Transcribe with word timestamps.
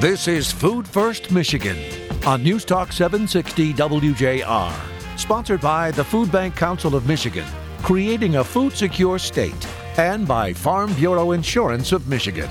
This 0.00 0.28
is 0.28 0.50
Food 0.50 0.88
First 0.88 1.30
Michigan 1.30 1.76
on 2.24 2.42
News 2.42 2.64
Talk 2.64 2.90
760 2.90 3.74
WJR, 3.74 4.72
sponsored 5.18 5.60
by 5.60 5.90
the 5.90 6.02
Food 6.02 6.32
Bank 6.32 6.56
Council 6.56 6.96
of 6.96 7.06
Michigan, 7.06 7.44
creating 7.82 8.36
a 8.36 8.42
food 8.42 8.72
secure 8.72 9.18
state, 9.18 9.68
and 9.98 10.26
by 10.26 10.54
Farm 10.54 10.90
Bureau 10.94 11.32
Insurance 11.32 11.92
of 11.92 12.08
Michigan. 12.08 12.48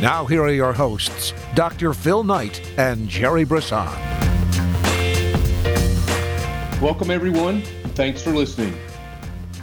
Now, 0.00 0.24
here 0.24 0.42
are 0.42 0.50
your 0.50 0.72
hosts, 0.72 1.34
Dr. 1.54 1.92
Phil 1.92 2.24
Knight 2.24 2.62
and 2.78 3.10
Jerry 3.10 3.44
Brisson. 3.44 3.86
Welcome, 6.80 7.10
everyone. 7.10 7.60
Thanks 7.94 8.22
for 8.22 8.30
listening. 8.30 8.74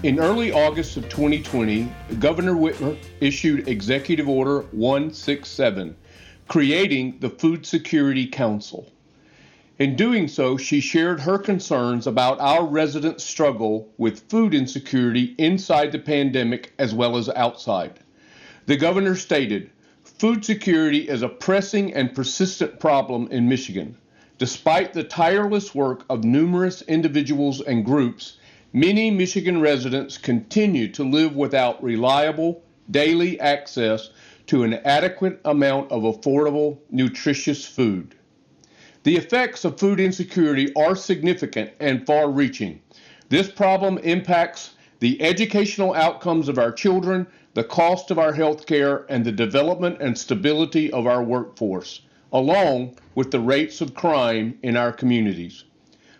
In 0.04 0.20
early 0.20 0.52
August 0.52 0.98
of 0.98 1.10
2020, 1.10 1.92
Governor 2.20 2.54
Whitmer 2.54 2.96
issued 3.22 3.68
Executive 3.68 4.30
Order 4.30 4.60
167 4.72 5.96
creating 6.48 7.18
the 7.20 7.30
Food 7.30 7.66
Security 7.66 8.28
Council. 8.28 8.88
In 9.78 9.96
doing 9.96 10.28
so, 10.28 10.56
she 10.56 10.80
shared 10.80 11.20
her 11.20 11.38
concerns 11.38 12.08
about 12.08 12.40
our 12.40 12.66
residents' 12.66 13.24
struggle 13.24 13.90
with 13.98 14.30
food 14.30 14.54
insecurity 14.54 15.36
inside 15.38 15.92
the 15.92 16.00
pandemic 16.00 16.72
as 16.80 16.94
well 16.94 17.18
as 17.18 17.28
outside. 17.30 18.00
The 18.68 18.78
governor 18.78 19.16
stated, 19.16 19.70
Food 20.04 20.46
security 20.46 21.10
is 21.10 21.24
a 21.24 21.28
pressing 21.28 21.94
and 21.94 22.16
persistent 22.16 22.80
problem 22.80 23.28
in 23.32 23.50
Michigan. 23.50 23.98
Despite 24.38 24.94
the 24.94 25.04
tireless 25.04 25.76
work 25.76 26.06
of 26.10 26.24
numerous 26.24 26.82
individuals 26.84 27.60
and 27.60 27.84
groups, 27.84 28.38
many 28.72 29.12
Michigan 29.12 29.60
residents 29.60 30.18
continue 30.18 30.88
to 30.90 31.04
live 31.04 31.36
without 31.36 31.84
reliable, 31.84 32.64
daily 32.90 33.40
access 33.40 34.10
to 34.48 34.64
an 34.64 34.76
adequate 34.86 35.40
amount 35.46 35.92
of 35.92 36.04
affordable, 36.04 36.78
nutritious 36.92 37.66
food. 37.66 38.16
The 39.04 39.18
effects 39.18 39.66
of 39.66 39.80
food 39.80 40.00
insecurity 40.00 40.74
are 40.76 40.96
significant 40.96 41.72
and 41.80 42.06
far 42.06 42.30
reaching. 42.30 42.82
This 43.30 43.50
problem 43.50 43.98
impacts 44.00 44.72
the 45.00 45.22
educational 45.22 45.94
outcomes 45.94 46.48
of 46.48 46.58
our 46.58 46.72
children, 46.72 47.28
the 47.54 47.64
cost 47.64 48.12
of 48.12 48.20
our 48.20 48.34
health 48.34 48.66
care, 48.66 49.06
and 49.10 49.24
the 49.24 49.32
development 49.32 49.98
and 50.02 50.18
stability 50.18 50.92
of 50.92 51.06
our 51.06 51.24
workforce, 51.24 52.02
along 52.34 52.98
with 53.14 53.32
the 53.32 53.40
rates 53.40 53.82
of 53.82 53.94
crime 53.94 54.58
in 54.64 54.76
our 54.76 54.92
communities. 54.92 55.66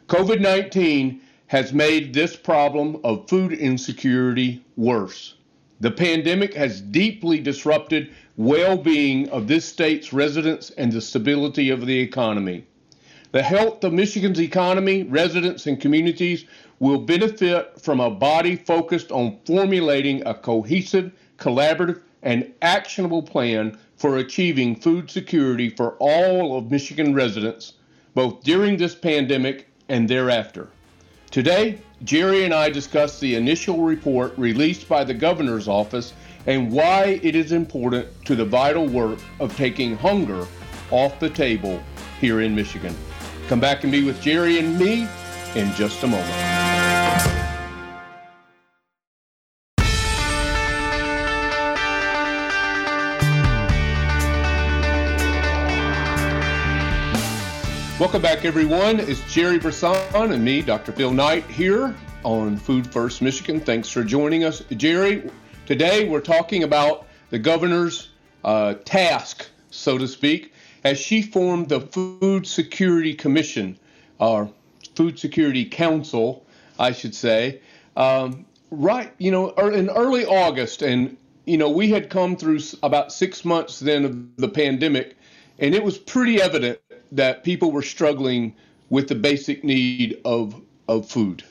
COVID 0.08 0.40
19 0.40 1.22
has 1.48 1.74
made 1.74 2.14
this 2.14 2.36
problem 2.36 3.00
of 3.04 3.28
food 3.30 3.54
insecurity 3.54 4.64
worse. 4.76 5.36
The 5.82 5.92
pandemic 5.92 6.54
has 6.54 6.80
deeply 6.80 7.40
disrupted 7.40 8.10
well-being 8.38 9.30
of 9.30 9.48
this 9.48 9.66
state's 9.66 10.14
residents 10.14 10.70
and 10.72 10.92
the 10.92 11.02
stability 11.02 11.70
of 11.70 11.86
the 11.86 12.00
economy. 12.00 12.66
The 13.34 13.44
health 13.44 13.84
of 13.84 13.92
Michigan's 13.92 14.40
economy, 14.40 15.04
residents, 15.04 15.68
and 15.68 15.80
communities 15.80 16.46
will 16.80 17.00
benefit 17.00 17.80
from 17.80 18.00
a 18.00 18.10
body 18.10 18.56
focused 18.56 19.12
on 19.12 19.38
formulating 19.46 20.26
a 20.26 20.34
cohesive, 20.34 21.12
collaborative, 21.38 22.02
and 22.24 22.54
actionable 22.62 23.22
plan 23.22 23.78
for 23.98 24.18
achieving 24.18 24.76
food 24.76 25.12
security 25.12 25.70
for 25.70 25.96
all 26.00 26.58
of 26.58 26.72
Michigan 26.72 27.14
residents, 27.14 27.74
both 28.14 28.44
during 28.44 28.78
this 28.78 28.96
pandemic 28.96 29.70
and 29.90 30.10
thereafter. 30.10 30.70
Today, 31.32 31.80
Jerry 32.06 32.44
and 32.44 32.54
I 32.54 32.70
discuss 32.70 33.20
the 33.20 33.34
initial 33.34 33.82
report 33.82 34.38
released 34.38 34.88
by 34.88 35.04
the 35.04 35.14
governor's 35.14 35.68
office 35.68 36.14
and 36.46 36.72
why 36.72 37.20
it 37.24 37.36
is 37.36 37.52
important 37.52 38.08
to 38.26 38.36
the 38.36 38.46
vital 38.46 38.86
work 38.86 39.18
of 39.40 39.58
taking 39.58 39.98
hunger 39.98 40.46
off 40.92 41.20
the 41.20 41.32
table 41.32 41.82
here 42.22 42.42
in 42.42 42.54
Michigan. 42.54 42.96
Come 43.48 43.60
back 43.60 43.84
and 43.84 43.92
be 43.92 44.04
with 44.04 44.22
Jerry 44.22 44.60
and 44.60 44.78
me 44.78 45.08
in 45.56 45.74
just 45.74 46.04
a 46.04 46.08
moment. 46.08 46.55
Welcome 57.98 58.22
back, 58.22 58.44
everyone. 58.44 59.00
It's 59.00 59.22
Jerry 59.34 59.58
Brisson 59.58 59.96
and 60.14 60.44
me, 60.44 60.62
Dr. 60.62 60.92
Phil 60.92 61.14
Knight, 61.14 61.46
here 61.46 61.96
on 62.26 62.58
Food 62.58 62.86
First 62.86 63.22
Michigan. 63.22 63.62
Thanks 63.62 63.88
for 63.88 64.04
joining 64.04 64.44
us. 64.44 64.62
Jerry, 64.76 65.32
today 65.66 66.06
we're 66.06 66.20
talking 66.20 66.64
about 66.64 67.08
the 67.30 67.40
governor's 67.40 68.10
uh, 68.44 68.74
task, 68.84 69.48
so 69.70 69.98
to 69.98 70.10
speak, 70.10 70.52
as 70.84 71.00
she 71.00 71.22
formed 71.22 71.70
the 71.70 71.80
Food 71.80 72.46
Security 72.46 73.14
Commission, 73.14 73.80
or 74.20 74.52
Food 74.98 75.18
Security 75.18 75.64
Council, 75.64 76.46
I 76.78 76.92
should 76.92 77.16
say, 77.16 77.62
um, 77.96 78.46
right, 78.72 79.14
you 79.20 79.32
know, 79.32 79.52
in 79.52 79.90
early 79.90 80.26
August. 80.26 80.82
And, 80.82 81.16
you 81.46 81.58
know, 81.58 81.70
we 81.70 81.92
had 81.92 82.10
come 82.10 82.36
through 82.36 82.60
about 82.84 83.14
six 83.14 83.46
months 83.46 83.80
then 83.80 84.04
of 84.04 84.36
the 84.36 84.50
pandemic, 84.50 85.16
and 85.60 85.74
it 85.74 85.82
was 85.82 85.98
pretty 85.98 86.42
evident 86.42 86.82
that 87.16 87.44
people 87.44 87.72
were 87.72 87.82
struggling 87.82 88.54
with 88.90 89.08
the 89.08 89.16
basic 89.16 89.64
need 89.64 90.20
of 90.26 90.62
of 90.88 91.10
food. 91.10 91.44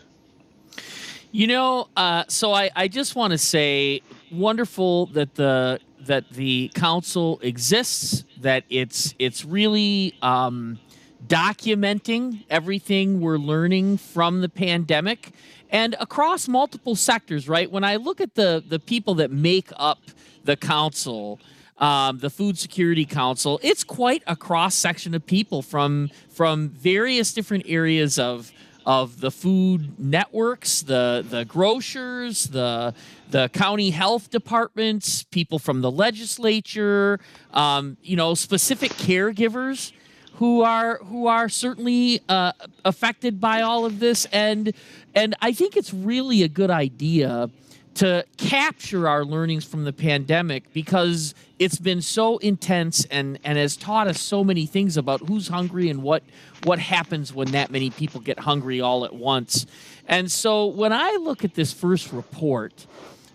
You 1.33 1.49
know, 1.49 1.89
uh, 1.97 2.25
so 2.29 2.53
I, 2.53 2.71
I 2.77 2.87
just 2.87 3.17
want 3.17 3.33
to 3.33 3.39
say, 3.39 4.03
wonderful 4.31 5.07
that 5.07 5.35
the 5.35 5.81
that 6.03 6.31
the 6.31 6.71
council 6.75 7.41
exists. 7.43 8.25
That 8.41 8.65
it's 8.69 9.15
it's 9.19 9.45
really 9.45 10.15
um, 10.23 10.79
documenting 11.27 12.45
everything 12.51 13.21
we're 13.21 13.39
learning 13.39 13.97
from 13.97 14.43
the 14.43 14.49
pandemic 14.49 15.33
and 15.71 15.97
across 15.99 16.47
multiple 16.47 16.95
sectors. 16.95 17.49
Right. 17.49 17.71
When 17.71 17.83
I 17.83 17.97
look 17.97 18.21
at 18.21 18.37
the 18.37 18.63
the 18.65 18.79
people 18.79 19.15
that 19.17 19.33
make 19.33 19.71
up 19.77 19.99
the 20.45 20.57
council 20.57 21.41
um, 21.79 22.19
the 22.19 22.31
Food 22.31 22.59
Security 22.59 23.05
Council. 23.05 23.61
It's 23.63 23.85
quite 23.85 24.23
a 24.27 24.37
cross 24.37 24.75
section 24.75 25.15
of 25.15 25.27
people 25.27 25.63
from 25.63 26.11
from 26.31 26.71
various 26.71 27.33
different 27.33 27.65
areas 27.67 28.19
of 28.19 28.53
of 28.87 29.21
the 29.21 29.31
food 29.31 29.99
networks, 29.99 30.83
the 30.83 31.25
the 31.29 31.45
grocers, 31.45 32.45
the 32.49 32.95
the 33.31 33.49
county 33.51 33.91
health 33.91 34.31
departments, 34.31 35.25
people 35.25 35.59
from 35.59 35.81
the 35.81 35.91
legislature, 35.91 37.19
um, 37.53 37.97
you 38.03 38.17
know, 38.17 38.35
specific 38.35 38.93
caregivers 38.93 39.93
who 40.35 40.63
are 40.63 40.99
who 40.99 41.27
are 41.27 41.49
certainly 41.49 42.21
uh, 42.29 42.53
affected 42.85 43.41
by 43.41 43.63
all 43.63 43.85
of 43.85 44.01
this, 44.01 44.27
and 44.27 44.73
and 45.15 45.35
I 45.41 45.53
think 45.53 45.77
it's 45.77 45.95
really 45.95 46.43
a 46.43 46.49
good 46.49 46.71
idea 46.71 47.51
to 47.95 48.25
capture 48.37 49.09
our 49.09 49.25
learnings 49.25 49.65
from 49.65 49.85
the 49.85 49.93
pandemic 49.93 50.73
because 50.73 51.35
it's 51.59 51.79
been 51.79 52.03
so 52.03 52.39
intense 52.39 53.05
and 53.07 53.39
and 53.45 53.57
has 53.57 53.77
taught 53.77 54.09
us 54.09 54.21
so 54.21 54.43
many 54.43 54.67
things 54.67 54.97
about 54.97 55.21
who's 55.21 55.49
hungry 55.49 55.89
and 55.89 56.03
what 56.03 56.23
what 56.65 56.79
happens 56.79 57.33
when 57.33 57.53
that 57.53 57.71
many 57.71 57.91
people 57.91 58.21
get 58.21 58.41
hungry 58.41 58.81
all 58.81 59.05
at 59.05 59.15
once. 59.15 59.67
And 60.09 60.31
so 60.31 60.67
when 60.67 60.93
I 60.93 61.19
look 61.21 61.45
at 61.45 61.55
this 61.55 61.73
first 61.73 62.13
report, 62.13 62.87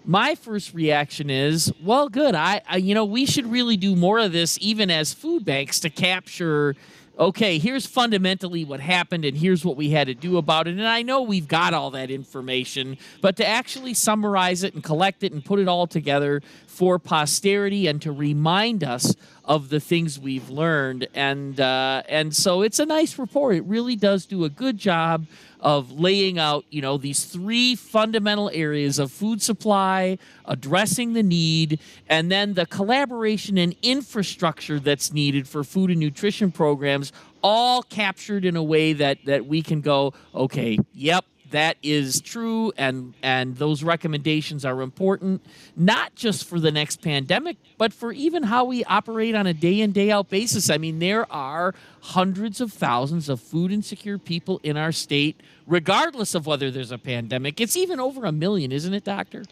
my 0.05 0.35
first 0.35 0.73
reaction 0.73 1.29
is, 1.29 1.71
well, 1.83 2.09
good. 2.09 2.35
I, 2.35 2.61
I 2.67 2.77
you 2.77 2.95
know, 2.95 3.05
we 3.05 3.25
should 3.25 3.45
really 3.45 3.77
do 3.77 3.95
more 3.95 4.19
of 4.19 4.31
this 4.31 4.57
even 4.61 4.89
as 4.89 5.13
food 5.13 5.45
banks 5.45 5.79
to 5.81 5.89
capture 5.89 6.75
okay, 7.19 7.59
here's 7.59 7.85
fundamentally 7.85 8.63
what 8.63 8.79
happened 8.79 9.25
and 9.25 9.37
here's 9.37 9.65
what 9.65 9.75
we 9.75 9.89
had 9.89 10.07
to 10.07 10.13
do 10.13 10.37
about 10.37 10.67
it. 10.67 10.71
And 10.71 10.87
I 10.87 11.01
know 11.01 11.21
we've 11.21 11.47
got 11.47 11.73
all 11.73 11.91
that 11.91 12.09
information, 12.09 12.97
but 13.21 13.35
to 13.37 13.45
actually 13.45 13.93
summarize 13.93 14.63
it 14.63 14.73
and 14.73 14.83
collect 14.83 15.23
it 15.23 15.33
and 15.33 15.43
put 15.43 15.59
it 15.59 15.67
all 15.67 15.85
together 15.85 16.41
for 16.65 16.97
posterity 16.97 17.87
and 17.87 18.01
to 18.01 18.11
remind 18.11 18.85
us 18.85 19.15
of 19.43 19.67
the 19.69 19.81
things 19.81 20.17
we've 20.17 20.49
learned. 20.49 21.07
And 21.13 21.59
uh, 21.59 22.03
and 22.07 22.33
so 22.33 22.61
it's 22.61 22.79
a 22.79 22.85
nice 22.85 23.19
report. 23.19 23.55
It 23.55 23.65
really 23.65 23.97
does 23.97 24.25
do 24.25 24.45
a 24.45 24.49
good 24.49 24.77
job 24.77 25.25
of 25.59 25.91
laying 25.99 26.39
out, 26.39 26.65
you 26.69 26.81
know, 26.81 26.97
these 26.97 27.25
three 27.25 27.75
fundamental 27.75 28.49
areas 28.53 28.99
of 28.99 29.11
food 29.11 29.41
supply, 29.41 30.17
addressing 30.45 31.13
the 31.13 31.23
need, 31.23 31.79
and 32.07 32.31
then 32.31 32.53
the 32.53 32.65
collaboration 32.65 33.57
and 33.57 33.75
infrastructure 33.81 34.79
that's 34.79 35.11
needed 35.11 35.47
for 35.47 35.63
food 35.63 35.89
and 35.89 35.99
nutrition 35.99 36.51
programs, 36.51 37.11
all 37.41 37.83
captured 37.83 38.45
in 38.45 38.55
a 38.55 38.63
way 38.63 38.93
that 38.93 39.17
that 39.25 39.45
we 39.45 39.61
can 39.61 39.81
go, 39.81 40.13
okay, 40.33 40.77
yep, 40.93 41.25
that 41.51 41.77
is 41.81 42.21
true 42.21 42.71
and 42.77 43.13
and 43.21 43.57
those 43.57 43.83
recommendations 43.83 44.65
are 44.65 44.81
important 44.81 45.41
not 45.75 46.13
just 46.15 46.45
for 46.45 46.59
the 46.59 46.71
next 46.71 47.01
pandemic 47.01 47.57
but 47.77 47.93
for 47.93 48.11
even 48.11 48.43
how 48.43 48.65
we 48.65 48.83
operate 48.85 49.35
on 49.35 49.47
a 49.47 49.53
day 49.53 49.81
in 49.81 49.91
day 49.91 50.11
out 50.11 50.29
basis 50.29 50.69
i 50.69 50.77
mean 50.77 50.99
there 50.99 51.31
are 51.31 51.73
hundreds 52.01 52.61
of 52.61 52.71
thousands 52.71 53.29
of 53.29 53.39
food 53.39 53.71
insecure 53.71 54.17
people 54.17 54.59
in 54.63 54.77
our 54.77 54.91
state 54.91 55.41
regardless 55.67 56.35
of 56.35 56.45
whether 56.45 56.71
there's 56.71 56.91
a 56.91 56.97
pandemic 56.97 57.59
it's 57.59 57.75
even 57.77 57.99
over 57.99 58.25
a 58.25 58.31
million 58.31 58.71
isn't 58.71 58.93
it 58.93 59.03
doctor 59.03 59.43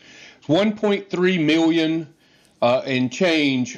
1.3 0.48 1.46
million 1.46 2.14
uh, 2.62 2.82
and 2.86 3.12
change 3.12 3.78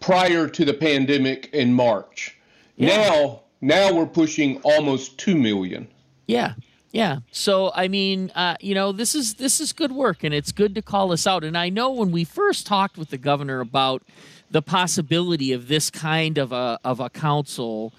prior 0.00 0.48
to 0.48 0.64
the 0.64 0.74
pandemic 0.74 1.50
in 1.52 1.72
March. 1.72 2.36
Yeah. 2.76 2.96
Now, 2.96 3.40
now 3.60 3.94
we're 3.94 4.06
pushing 4.06 4.60
almost 4.62 5.18
two 5.18 5.36
million. 5.36 5.88
Yeah, 6.26 6.54
yeah. 6.92 7.18
So 7.30 7.72
I 7.74 7.88
mean, 7.88 8.30
uh, 8.34 8.56
you 8.60 8.74
know, 8.74 8.92
this 8.92 9.14
is 9.14 9.34
this 9.34 9.60
is 9.60 9.72
good 9.72 9.92
work, 9.92 10.24
and 10.24 10.34
it's 10.34 10.52
good 10.52 10.74
to 10.74 10.82
call 10.82 11.12
us 11.12 11.26
out. 11.26 11.44
And 11.44 11.56
I 11.56 11.68
know 11.68 11.90
when 11.90 12.10
we 12.10 12.24
first 12.24 12.66
talked 12.66 12.96
with 12.96 13.10
the 13.10 13.18
governor 13.18 13.60
about 13.60 14.02
the 14.50 14.62
possibility 14.62 15.52
of 15.52 15.68
this 15.68 15.90
kind 15.90 16.38
of 16.38 16.52
a 16.52 16.78
of 16.84 17.00
a 17.00 17.10
council, 17.10 17.92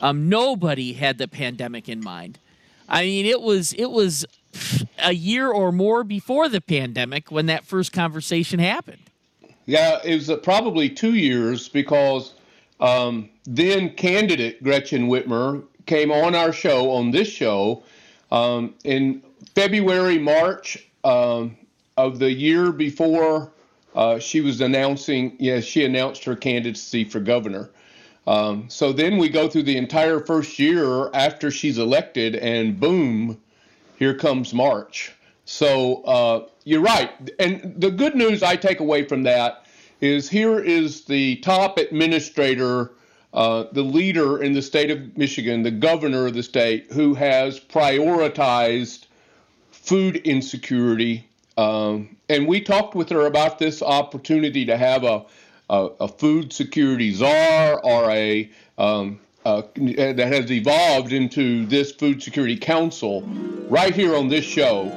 um, 0.00 0.28
nobody 0.28 0.92
had 0.92 1.18
the 1.18 1.28
pandemic 1.28 1.88
in 1.88 2.02
mind. 2.02 2.38
I 2.88 3.04
mean, 3.04 3.26
it 3.26 3.40
was 3.40 3.72
it 3.74 3.90
was 3.90 4.26
a 4.98 5.12
year 5.12 5.50
or 5.50 5.72
more 5.72 6.04
before 6.04 6.48
the 6.48 6.60
pandemic 6.60 7.30
when 7.30 7.46
that 7.46 7.64
first 7.64 7.92
conversation 7.92 8.60
happened. 8.60 9.02
Yeah, 9.66 10.00
it 10.04 10.14
was 10.14 10.30
uh, 10.30 10.36
probably 10.36 10.90
two 10.90 11.14
years 11.14 11.68
because 11.68 12.34
um, 12.80 13.30
then 13.44 13.94
candidate 13.94 14.62
Gretchen 14.62 15.08
Whitmer 15.08 15.64
came 15.86 16.10
on 16.12 16.34
our 16.34 16.52
show 16.52 16.90
on 16.90 17.10
this 17.10 17.28
show 17.28 17.82
um, 18.34 18.74
in 18.82 19.22
February, 19.54 20.18
March 20.18 20.88
um, 21.04 21.56
of 21.96 22.18
the 22.18 22.32
year 22.32 22.72
before 22.72 23.52
uh, 23.94 24.18
she 24.18 24.40
was 24.40 24.60
announcing, 24.60 25.36
yes, 25.38 25.38
yeah, 25.38 25.60
she 25.60 25.84
announced 25.84 26.24
her 26.24 26.34
candidacy 26.34 27.04
for 27.04 27.20
governor. 27.20 27.70
Um, 28.26 28.68
so 28.68 28.92
then 28.92 29.18
we 29.18 29.28
go 29.28 29.48
through 29.48 29.64
the 29.64 29.76
entire 29.76 30.18
first 30.18 30.58
year 30.58 31.10
after 31.14 31.52
she's 31.52 31.78
elected, 31.78 32.34
and 32.34 32.80
boom, 32.80 33.40
here 33.98 34.14
comes 34.14 34.52
March. 34.52 35.12
So 35.44 36.02
uh, 36.02 36.48
you're 36.64 36.80
right. 36.80 37.12
And 37.38 37.74
the 37.76 37.90
good 37.90 38.16
news 38.16 38.42
I 38.42 38.56
take 38.56 38.80
away 38.80 39.04
from 39.04 39.22
that 39.24 39.66
is 40.00 40.28
here 40.28 40.58
is 40.58 41.04
the 41.04 41.36
top 41.36 41.78
administrator 41.78 42.90
uh, 43.34 43.64
the 43.72 43.82
leader 43.82 44.40
in 44.42 44.52
the 44.52 44.62
state 44.62 44.92
of 44.92 45.18
Michigan, 45.18 45.64
the 45.64 45.70
governor 45.70 46.26
of 46.26 46.34
the 46.34 46.42
state, 46.42 46.92
who 46.92 47.14
has 47.14 47.58
prioritized 47.58 49.06
food 49.72 50.16
insecurity. 50.18 51.26
Um, 51.58 52.16
and 52.28 52.46
we 52.46 52.60
talked 52.60 52.94
with 52.94 53.10
her 53.10 53.26
about 53.26 53.58
this 53.58 53.82
opportunity 53.82 54.64
to 54.66 54.76
have 54.76 55.02
a, 55.02 55.24
a, 55.68 55.88
a 56.00 56.08
food 56.08 56.52
security 56.52 57.12
czar 57.12 57.80
or 57.82 58.08
a 58.10 58.48
um, 58.78 59.18
that 59.44 60.18
has 60.18 60.50
evolved 60.50 61.12
into 61.12 61.66
this 61.66 61.92
food 61.92 62.22
security 62.22 62.56
council 62.56 63.22
right 63.68 63.94
here 63.94 64.16
on 64.16 64.28
this 64.28 64.44
show. 64.44 64.90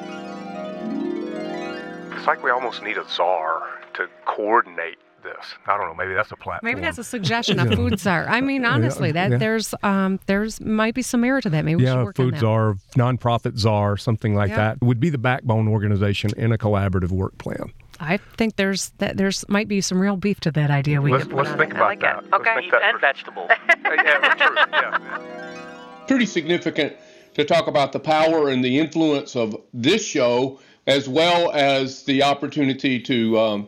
It's 2.16 2.28
like 2.28 2.44
we 2.44 2.51
almost 2.51 2.83
need 2.83 2.98
a 2.98 3.10
czar 3.10 3.81
to 3.95 4.07
coordinate 4.25 5.00
this. 5.24 5.46
I 5.66 5.78
don't 5.78 5.88
know. 5.88 5.94
Maybe 5.94 6.14
that's 6.14 6.31
a 6.31 6.36
platform. 6.36 6.60
Maybe 6.64 6.81
that's 6.81 6.98
a 6.98 7.04
suggestion. 7.04 7.60
A 7.60 7.75
food 7.75 8.00
czar. 8.00 8.28
I 8.28 8.42
mean, 8.42 8.66
honestly, 8.66 9.12
that 9.12 9.31
yeah. 9.31 9.38
there's 9.38 9.74
um, 9.84 10.19
there's 10.25 10.62
might 10.62 10.94
be 10.94 11.02
some 11.02 11.22
merit 11.22 11.44
to 11.44 11.50
that. 11.50 11.66
Maybe 11.66 11.84
yeah, 11.84 12.06
food 12.16 12.38
czar, 12.38 12.75
nonprofit 12.96 13.58
czar, 13.58 13.98
something 13.98 14.36
like 14.36 14.50
yeah. 14.50 14.56
that 14.58 14.81
would 14.81 15.00
be 15.00 15.10
the 15.10 15.18
backbone 15.18 15.68
organization 15.68 16.31
in 16.38 16.52
a 16.52 16.58
collaborative 16.58 17.12
work 17.12 17.38
plan. 17.38 17.72
I 18.00 18.18
think 18.38 18.56
there's 18.56 18.90
that 19.00 19.18
there's 19.18 19.48
might 19.50 19.68
be 19.68 19.81
some 19.81 20.00
real 20.00 20.18
beef 20.18 20.40
to 20.42 20.52
that 20.52 20.69
idea. 20.69 21.02
We 21.02 21.12
let's, 21.12 21.28
let's 21.28 21.50
think 21.52 21.74
about 21.74 21.86
like 21.86 22.02
that. 22.02 22.24
Okay, 22.34 22.62
beef 22.62 22.74
and 22.81 23.00
vegetables. 23.00 23.50
yeah, 23.86 24.34
true. 24.36 24.56
Yeah. 24.72 26.06
Pretty 26.08 26.25
significant 26.25 26.94
to 27.34 27.44
talk 27.44 27.68
about 27.68 27.92
the 27.92 28.00
power 28.00 28.50
and 28.50 28.64
the 28.64 28.80
influence 28.80 29.36
of 29.36 29.56
this 29.74 30.06
show, 30.06 30.60
as 30.86 31.10
well 31.10 31.52
as 31.52 32.04
the 32.04 32.24
opportunity 32.24 33.00
to 33.00 33.40
um, 33.40 33.68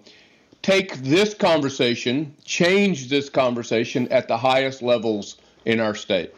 take 0.61 0.95
this 0.97 1.33
conversation, 1.33 2.33
change 2.44 3.09
this 3.09 3.29
conversation 3.29 4.07
at 4.09 4.27
the 4.27 4.38
highest 4.38 4.81
levels 4.81 5.38
in 5.65 5.79
our 5.79 5.95
state. 5.95 6.33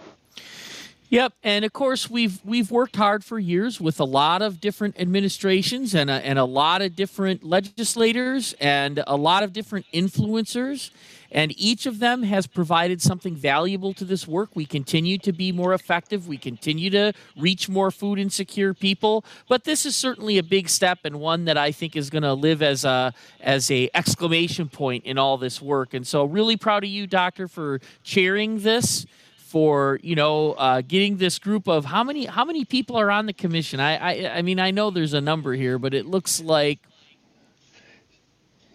Yep, 1.09 1.33
and 1.43 1.65
of 1.65 1.73
course 1.73 2.09
we've 2.09 2.39
we've 2.45 2.71
worked 2.71 2.95
hard 2.95 3.25
for 3.25 3.37
years 3.37 3.81
with 3.81 3.99
a 3.99 4.05
lot 4.05 4.41
of 4.41 4.61
different 4.61 4.97
administrations 4.97 5.93
and 5.93 6.09
a, 6.09 6.25
and 6.25 6.39
a 6.39 6.45
lot 6.45 6.81
of 6.81 6.95
different 6.95 7.43
legislators 7.43 8.55
and 8.61 9.03
a 9.05 9.17
lot 9.17 9.43
of 9.43 9.51
different 9.51 9.85
influencers, 9.93 10.89
and 11.31 11.53
each 11.57 11.85
of 11.85 11.99
them 11.99 12.23
has 12.23 12.45
provided 12.45 13.01
something 13.01 13.35
valuable 13.35 13.93
to 13.93 14.05
this 14.05 14.27
work. 14.27 14.49
We 14.53 14.65
continue 14.65 15.17
to 15.19 15.31
be 15.31 15.51
more 15.51 15.73
effective. 15.73 16.27
We 16.27 16.37
continue 16.37 16.89
to 16.91 17.13
reach 17.37 17.69
more 17.69 17.91
food 17.91 18.19
insecure 18.19 18.73
people, 18.73 19.23
but 19.47 19.63
this 19.63 19.85
is 19.85 19.95
certainly 19.95 20.37
a 20.37 20.43
big 20.43 20.69
step 20.69 20.99
and 21.03 21.19
one 21.19 21.45
that 21.45 21.57
I 21.57 21.71
think 21.71 21.95
is 21.95 22.09
going 22.09 22.23
to 22.23 22.33
live 22.33 22.61
as 22.61 22.83
a 22.83 23.13
as 23.39 23.71
a 23.71 23.89
exclamation 23.93 24.69
point 24.69 25.05
in 25.05 25.17
all 25.17 25.37
this 25.37 25.61
work. 25.61 25.93
And 25.93 26.05
so, 26.05 26.25
really 26.25 26.57
proud 26.57 26.83
of 26.83 26.89
you, 26.89 27.07
Doctor, 27.07 27.47
for 27.47 27.79
chairing 28.03 28.59
this 28.59 29.05
for 29.37 29.99
you 30.01 30.15
know 30.15 30.53
uh, 30.53 30.81
getting 30.81 31.17
this 31.17 31.37
group 31.37 31.67
of 31.67 31.85
how 31.85 32.03
many 32.03 32.25
how 32.25 32.45
many 32.45 32.65
people 32.65 32.95
are 32.95 33.11
on 33.11 33.25
the 33.25 33.33
commission? 33.33 33.79
I, 33.79 33.97
I 33.97 34.37
I 34.37 34.41
mean 34.41 34.59
I 34.59 34.71
know 34.71 34.91
there's 34.91 35.13
a 35.13 35.21
number 35.21 35.53
here, 35.53 35.77
but 35.77 35.93
it 35.93 36.05
looks 36.05 36.41
like 36.41 36.79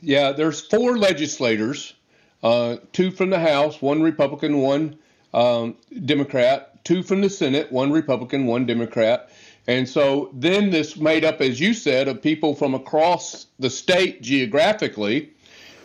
yeah, 0.02 0.32
there's 0.32 0.60
four 0.60 0.98
legislators, 0.98 1.94
uh, 2.42 2.76
two 2.92 3.10
from 3.10 3.30
the 3.30 3.38
House, 3.38 3.80
one 3.80 4.02
Republican, 4.02 4.58
one 4.58 4.98
um, 5.34 5.76
Democrat, 6.04 6.84
two 6.84 7.02
from 7.02 7.20
the 7.20 7.30
Senate, 7.30 7.70
one 7.72 7.92
Republican, 7.92 8.46
one 8.46 8.66
Democrat. 8.66 9.30
And 9.66 9.88
so 9.88 10.30
then 10.32 10.70
this 10.70 10.96
made 10.96 11.24
up, 11.24 11.40
as 11.40 11.58
you 11.58 11.74
said, 11.74 12.08
of 12.08 12.22
people 12.22 12.54
from 12.54 12.74
across 12.74 13.46
the 13.58 13.70
state 13.70 14.22
geographically 14.22 15.32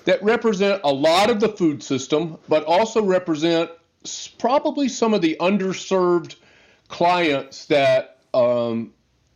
that 0.06 0.22
represent 0.24 0.82
a 0.84 0.94
lot 0.94 1.30
of 1.30 1.40
the 1.40 1.50
food 1.50 1.82
system, 1.82 2.38
but 2.48 2.64
also 2.66 3.04
represent 3.04 3.70
probably 4.38 4.88
some 4.88 5.14
of 5.14 5.22
the 5.22 5.36
underserved 5.40 6.36
clients 6.88 7.66
that 7.66 8.20
um, 8.34 8.94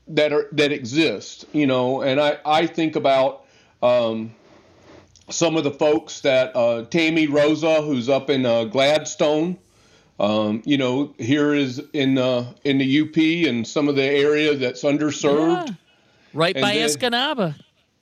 that 0.07 0.31
are 0.31 0.47
that 0.51 0.71
exist. 0.71 1.45
You 1.51 1.67
know, 1.67 2.01
and 2.01 2.19
I 2.19 2.37
I 2.45 2.67
think 2.67 2.95
about 2.95 3.45
um, 3.81 4.33
some 5.29 5.57
of 5.57 5.63
the 5.63 5.71
folks 5.71 6.21
that 6.21 6.55
uh, 6.55 6.83
Tammy 6.85 7.27
Rosa, 7.27 7.81
who's 7.81 8.09
up 8.09 8.29
in 8.29 8.45
uh, 8.45 8.65
Gladstone. 8.65 9.57
Um, 10.17 10.61
you 10.65 10.77
know, 10.77 11.13
here 11.17 11.53
is 11.53 11.81
in 11.91 12.17
uh, 12.17 12.53
in 12.63 12.77
the 12.77 13.01
UP 13.01 13.17
and 13.49 13.67
some 13.67 13.89
of 13.89 13.95
the 13.95 14.03
area 14.03 14.55
that's 14.55 14.83
underserved. 14.83 15.67
Yeah. 15.67 15.73
Right 16.33 16.55
and 16.55 16.61
by 16.61 16.75
then, 16.75 16.89
Escanaba. 16.89 17.55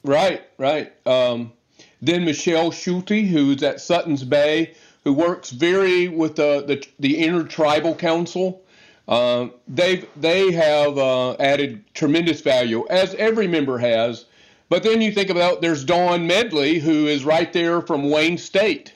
Right, 0.03 0.43
right. 0.57 0.91
Um, 1.07 1.53
then 2.01 2.25
Michelle 2.25 2.71
Schulte, 2.71 3.27
who's 3.27 3.63
at 3.63 3.79
Sutton's 3.79 4.23
Bay, 4.23 4.75
who 5.03 5.13
works 5.13 5.49
very 5.49 6.07
with 6.07 6.35
the 6.35 6.63
the, 6.67 6.85
the 6.99 7.17
intertribal 7.17 7.95
council. 7.95 8.61
Uh, 9.07 9.47
they've 9.67 10.07
they 10.15 10.51
have 10.51 10.97
uh, 10.97 11.33
added 11.33 11.83
tremendous 11.93 12.41
value, 12.41 12.85
as 12.89 13.15
every 13.15 13.47
member 13.47 13.77
has. 13.77 14.25
But 14.73 14.81
then 14.81 15.01
you 15.01 15.11
think 15.11 15.29
about 15.29 15.61
there's 15.61 15.85
Dawn 15.85 16.25
Medley, 16.25 16.79
who 16.79 17.05
is 17.05 17.23
right 17.23 17.53
there 17.53 17.79
from 17.79 18.09
Wayne 18.09 18.39
State. 18.39 18.91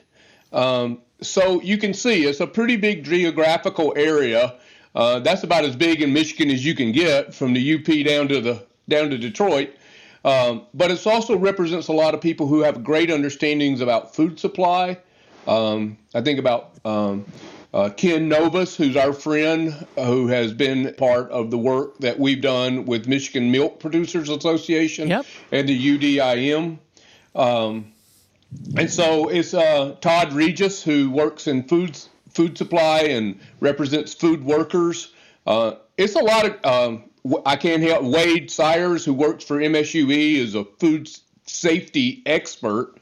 Um, 0.52 0.98
so 1.20 1.62
you 1.62 1.78
can 1.78 1.94
see 1.94 2.24
it's 2.24 2.40
a 2.40 2.48
pretty 2.48 2.74
big 2.74 3.04
geographical 3.04 3.92
area. 3.96 4.56
Uh, 4.96 5.20
that's 5.20 5.44
about 5.44 5.64
as 5.64 5.76
big 5.76 6.02
in 6.02 6.12
Michigan 6.12 6.50
as 6.50 6.64
you 6.64 6.74
can 6.74 6.90
get 6.90 7.32
from 7.32 7.52
the 7.52 7.74
UP 7.76 8.04
down 8.04 8.26
to 8.26 8.40
the 8.40 8.66
down 8.88 9.08
to 9.10 9.18
Detroit. 9.18 9.70
Um, 10.24 10.66
but 10.74 10.90
it 10.90 11.06
also 11.06 11.36
represents 11.36 11.86
a 11.86 11.92
lot 11.92 12.12
of 12.12 12.20
people 12.20 12.48
who 12.48 12.62
have 12.62 12.82
great 12.82 13.08
understandings 13.08 13.80
about 13.80 14.16
food 14.16 14.40
supply, 14.40 14.98
um, 15.46 15.96
I 16.12 16.22
think 16.22 16.40
about 16.40 16.72
um, 16.84 17.24
uh, 17.74 17.90
Ken 17.90 18.28
Nobis, 18.28 18.76
who's 18.76 18.96
our 18.96 19.12
friend, 19.12 19.86
who 19.96 20.28
has 20.28 20.52
been 20.52 20.94
part 20.94 21.30
of 21.30 21.50
the 21.50 21.58
work 21.58 21.98
that 21.98 22.18
we've 22.18 22.40
done 22.40 22.86
with 22.86 23.06
Michigan 23.06 23.50
Milk 23.50 23.78
Producers 23.78 24.28
Association 24.28 25.08
yep. 25.08 25.26
and 25.52 25.68
the 25.68 25.98
UDIM. 25.98 26.78
Um, 27.34 27.92
and 28.76 28.90
so 28.90 29.28
it's 29.28 29.52
uh, 29.52 29.96
Todd 30.00 30.32
Regis, 30.32 30.82
who 30.82 31.10
works 31.10 31.46
in 31.46 31.64
food 31.64 31.98
food 32.32 32.56
supply 32.56 33.00
and 33.00 33.38
represents 33.60 34.14
food 34.14 34.44
workers. 34.44 35.12
Uh, 35.46 35.72
it's 35.96 36.14
a 36.14 36.20
lot 36.20 36.46
of 36.46 36.64
um, 36.64 37.04
I 37.44 37.56
can't 37.56 37.82
help 37.82 38.04
Wade 38.04 38.50
Sires, 38.50 39.04
who 39.04 39.12
works 39.12 39.44
for 39.44 39.58
MSUE, 39.58 40.36
is 40.36 40.54
a 40.54 40.64
food 40.64 41.10
safety 41.46 42.22
expert. 42.26 42.97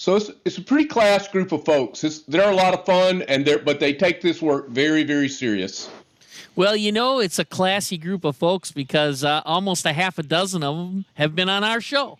So 0.00 0.16
it's, 0.16 0.30
it's 0.46 0.56
a 0.56 0.62
pretty 0.62 0.86
class 0.86 1.28
group 1.28 1.52
of 1.52 1.62
folks. 1.62 2.04
It's, 2.04 2.20
they're 2.20 2.50
a 2.50 2.54
lot 2.54 2.72
of 2.72 2.86
fun, 2.86 3.20
and 3.28 3.44
they're 3.44 3.58
but 3.58 3.80
they 3.80 3.92
take 3.92 4.22
this 4.22 4.40
work 4.40 4.70
very 4.70 5.04
very 5.04 5.28
serious. 5.28 5.90
Well, 6.56 6.74
you 6.74 6.90
know, 6.90 7.18
it's 7.18 7.38
a 7.38 7.44
classy 7.44 7.98
group 7.98 8.24
of 8.24 8.34
folks 8.34 8.72
because 8.72 9.22
uh, 9.22 9.42
almost 9.44 9.84
a 9.84 9.92
half 9.92 10.18
a 10.18 10.22
dozen 10.22 10.62
of 10.62 10.74
them 10.74 11.04
have 11.16 11.36
been 11.36 11.50
on 11.50 11.64
our 11.64 11.82
show. 11.82 12.18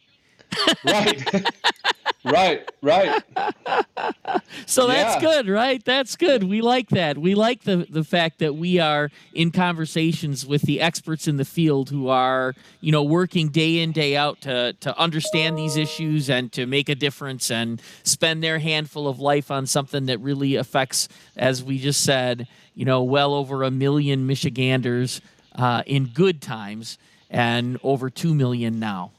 right. 0.85 1.25
right, 2.25 2.71
right. 2.83 3.23
so 4.67 4.87
that's 4.87 5.15
Yeah. 5.15 5.21
good, 5.21 5.49
right? 5.49 5.85
That's 5.85 6.17
good. 6.17 6.45
We 6.45 6.61
like 6.61 6.89
that. 6.91 7.19
We 7.19 7.35
like 7.35 7.63
the 7.63 7.87
the 7.89 8.05
fact 8.05 8.39
that 8.41 8.55
we 8.55 8.79
are 8.79 9.11
in 9.35 9.51
conversations 9.51 10.45
with 10.47 10.63
the 10.63 10.81
experts 10.81 11.27
in 11.29 11.37
the 11.37 11.45
field 11.45 11.91
who 11.91 12.09
are, 12.09 12.55
you 12.81 12.93
know, 12.93 13.03
working 13.03 13.49
day 13.49 13.79
in 13.81 13.93
day 13.93 14.17
out 14.17 14.41
to 14.43 14.75
to 14.81 14.97
understand 14.99 15.57
these 15.59 15.77
issues 15.77 16.29
and 16.31 16.53
to 16.53 16.67
make 16.67 16.89
a 16.89 16.95
difference 16.95 17.51
and 17.51 17.81
spend 18.03 18.43
their 18.43 18.59
handful 18.59 19.09
of 19.09 19.19
life 19.19 19.51
on 19.51 19.67
something 19.67 20.07
that 20.07 20.19
really 20.21 20.57
affects, 20.57 21.09
as 21.37 21.63
we 21.63 21.79
just 21.79 22.03
said, 22.03 22.47
you 22.75 22.85
know, 22.85 23.03
well 23.03 23.35
over 23.35 23.63
a 23.63 23.71
million 23.71 24.27
Michiganders 24.27 25.21
uh, 25.57 25.83
in 25.87 26.07
good 26.07 26.41
times 26.41 26.99
and 27.31 27.79
over 27.83 28.11
two 28.11 28.35
million 28.35 28.79
now. 28.79 29.11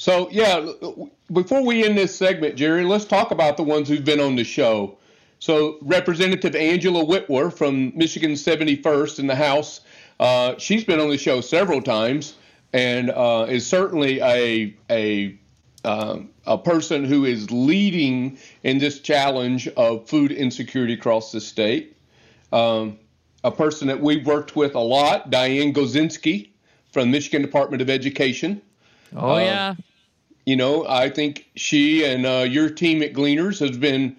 So 0.00 0.30
yeah, 0.30 0.66
before 1.30 1.62
we 1.62 1.84
end 1.84 1.98
this 1.98 2.16
segment, 2.16 2.56
Jerry, 2.56 2.84
let's 2.84 3.04
talk 3.04 3.32
about 3.32 3.58
the 3.58 3.62
ones 3.62 3.86
who've 3.86 4.02
been 4.02 4.18
on 4.18 4.34
the 4.34 4.44
show. 4.44 4.96
So 5.40 5.76
Representative 5.82 6.56
Angela 6.56 7.04
Witwer 7.04 7.52
from 7.52 7.92
Michigan 7.94 8.30
71st 8.30 9.18
in 9.18 9.26
the 9.26 9.34
House, 9.34 9.82
uh, 10.18 10.54
she's 10.56 10.84
been 10.84 11.00
on 11.00 11.10
the 11.10 11.18
show 11.18 11.42
several 11.42 11.82
times 11.82 12.36
and 12.72 13.10
uh, 13.10 13.44
is 13.46 13.66
certainly 13.66 14.22
a 14.22 14.74
a 14.88 15.38
um, 15.84 16.30
a 16.46 16.56
person 16.56 17.04
who 17.04 17.26
is 17.26 17.50
leading 17.50 18.38
in 18.62 18.78
this 18.78 19.00
challenge 19.00 19.68
of 19.68 20.08
food 20.08 20.32
insecurity 20.32 20.94
across 20.94 21.30
the 21.30 21.42
state. 21.42 21.94
Um, 22.54 22.98
a 23.44 23.50
person 23.50 23.86
that 23.88 24.00
we've 24.00 24.26
worked 24.26 24.56
with 24.56 24.74
a 24.74 24.80
lot, 24.80 25.28
Diane 25.28 25.74
Golzynski 25.74 26.48
from 26.90 27.10
Michigan 27.10 27.42
Department 27.42 27.82
of 27.82 27.90
Education. 27.90 28.62
Oh 29.14 29.36
yeah. 29.36 29.74
You 30.46 30.56
know, 30.56 30.86
I 30.88 31.10
think 31.10 31.46
she 31.56 32.04
and 32.04 32.26
uh, 32.26 32.46
your 32.48 32.70
team 32.70 33.02
at 33.02 33.12
Gleaners 33.12 33.58
has 33.60 33.76
been 33.76 34.16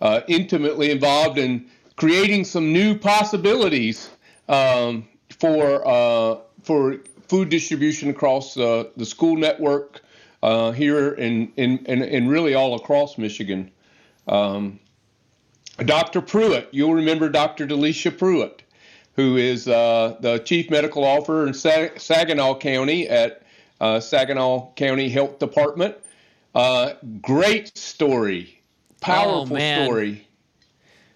uh, 0.00 0.20
intimately 0.28 0.90
involved 0.90 1.38
in 1.38 1.66
creating 1.96 2.44
some 2.44 2.72
new 2.72 2.96
possibilities 2.96 4.10
um, 4.48 5.08
for 5.40 5.86
uh, 5.86 6.38
for 6.62 6.98
food 7.28 7.48
distribution 7.48 8.10
across 8.10 8.56
uh, 8.56 8.84
the 8.96 9.04
school 9.04 9.36
network 9.36 10.02
uh, 10.42 10.70
here 10.72 11.14
and 11.14 11.52
in, 11.56 11.78
in, 11.86 12.02
and 12.02 12.30
really 12.30 12.54
all 12.54 12.74
across 12.74 13.18
Michigan. 13.18 13.70
Um, 14.28 14.78
Dr. 15.84 16.20
Pruitt, 16.20 16.68
you'll 16.70 16.94
remember 16.94 17.28
Dr. 17.28 17.66
Delicia 17.66 18.16
Pruitt, 18.16 18.62
who 19.14 19.36
is 19.36 19.68
uh, 19.68 20.16
the 20.20 20.38
chief 20.38 20.70
medical 20.70 21.04
officer 21.04 21.46
in 21.46 21.52
Sa- 21.52 21.88
Saginaw 21.96 22.58
County 22.58 23.08
at 23.08 23.42
uh, 23.80 24.00
Saginaw 24.00 24.72
County 24.74 25.08
Health 25.08 25.38
Department. 25.38 25.96
Uh, 26.54 26.94
great 27.20 27.76
story, 27.76 28.62
powerful 29.00 29.54
man. 29.54 29.86
story. 29.86 30.26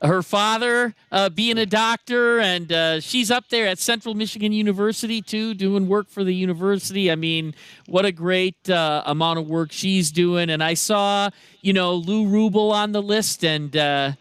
her 0.03 0.23
father 0.23 0.95
uh, 1.13 1.29
being 1.29 1.59
a 1.59 1.67
doctor, 1.67 2.39
and 2.41 2.73
uh, 2.73 3.01
she's 3.01 3.31
up 3.31 3.49
there 3.49 3.67
at 3.67 3.79
Central 3.79 4.15
Michigan 4.15 4.53
University 4.53 5.21
too, 5.21 5.55
doing 5.55 5.89
work 5.89 6.09
for 6.09 6.25
the 6.25 6.35
university. 6.35 7.11
I 7.11 7.17
mean, 7.17 7.55
what 7.87 8.05
a 8.05 8.13
great 8.13 8.69
uh, 8.71 9.03
amount 9.07 9.39
of 9.39 9.49
work 9.49 9.73
she's 9.73 10.11
doing. 10.11 10.51
And 10.51 10.63
I 10.63 10.75
saw, 10.75 11.31
you 11.61 11.73
know, 11.73 11.95
Lew 11.95 12.27
Roubal 12.27 12.73
on 12.73 12.93
the 12.93 13.03
list, 13.03 13.45
and 13.45 13.77
uh, 13.77 14.13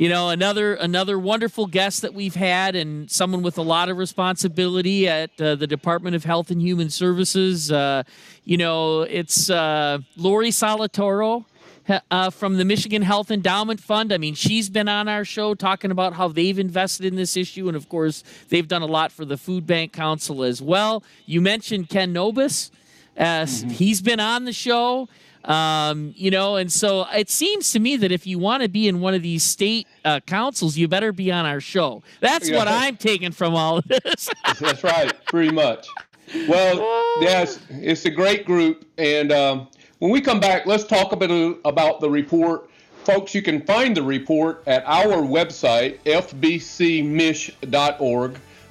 you 0.00 0.08
know, 0.08 0.30
another 0.30 0.76
another 0.76 1.18
wonderful 1.18 1.66
guest 1.66 2.00
that 2.00 2.14
we've 2.14 2.34
had, 2.34 2.74
and 2.74 3.10
someone 3.10 3.42
with 3.42 3.58
a 3.58 3.62
lot 3.62 3.90
of 3.90 3.98
responsibility 3.98 5.06
at 5.06 5.38
uh, 5.38 5.56
the 5.56 5.66
Department 5.66 6.16
of 6.16 6.24
Health 6.24 6.50
and 6.50 6.62
Human 6.62 6.88
Services. 6.88 7.70
Uh, 7.70 8.04
you 8.42 8.56
know, 8.56 9.02
it's 9.02 9.50
uh, 9.50 9.98
Lori 10.16 10.48
Salatoro 10.52 11.44
uh, 12.10 12.30
from 12.30 12.56
the 12.56 12.64
Michigan 12.64 13.02
Health 13.02 13.30
Endowment 13.30 13.78
Fund. 13.78 14.10
I 14.10 14.16
mean, 14.16 14.32
she's 14.32 14.70
been 14.70 14.88
on 14.88 15.06
our 15.06 15.22
show 15.22 15.54
talking 15.54 15.90
about 15.90 16.14
how 16.14 16.28
they've 16.28 16.58
invested 16.58 17.04
in 17.04 17.16
this 17.16 17.36
issue, 17.36 17.68
and 17.68 17.76
of 17.76 17.90
course, 17.90 18.24
they've 18.48 18.66
done 18.66 18.80
a 18.80 18.86
lot 18.86 19.12
for 19.12 19.26
the 19.26 19.36
Food 19.36 19.66
Bank 19.66 19.92
Council 19.92 20.42
as 20.44 20.62
well. 20.62 21.04
You 21.26 21.42
mentioned 21.42 21.90
Ken 21.90 22.10
Nobis; 22.10 22.70
uh, 23.18 23.44
he's 23.44 24.00
been 24.00 24.18
on 24.18 24.46
the 24.46 24.54
show. 24.54 25.10
Um, 25.44 26.12
you 26.16 26.30
know, 26.30 26.56
and 26.56 26.70
so 26.70 27.06
it 27.14 27.30
seems 27.30 27.72
to 27.72 27.80
me 27.80 27.96
that 27.96 28.12
if 28.12 28.26
you 28.26 28.38
want 28.38 28.62
to 28.62 28.68
be 28.68 28.88
in 28.88 29.00
one 29.00 29.14
of 29.14 29.22
these 29.22 29.42
state 29.42 29.86
uh, 30.04 30.20
councils, 30.20 30.76
you 30.76 30.86
better 30.86 31.12
be 31.12 31.32
on 31.32 31.46
our 31.46 31.60
show. 31.60 32.02
That's 32.20 32.50
what 32.50 32.68
I'm 32.68 32.96
taking 32.96 33.32
from 33.32 33.54
all 33.54 33.78
of 33.78 33.88
this. 33.88 34.28
That's 34.60 34.84
right, 34.84 35.12
pretty 35.26 35.50
much. 35.52 35.88
Well, 36.48 36.76
yes, 37.20 37.58
it's 37.70 38.04
a 38.04 38.10
great 38.10 38.44
group. 38.44 38.84
And 38.98 39.32
um, 39.32 39.68
when 39.98 40.10
we 40.10 40.20
come 40.20 40.40
back, 40.40 40.66
let's 40.66 40.84
talk 40.84 41.12
a 41.12 41.16
bit 41.16 41.58
about 41.64 42.00
the 42.00 42.10
report. 42.10 42.68
Folks, 43.04 43.34
you 43.34 43.40
can 43.42 43.62
find 43.62 43.96
the 43.96 44.02
report 44.02 44.62
at 44.66 44.84
our 44.86 45.22
website, 45.22 45.98
fbcmich.org. 46.04 47.56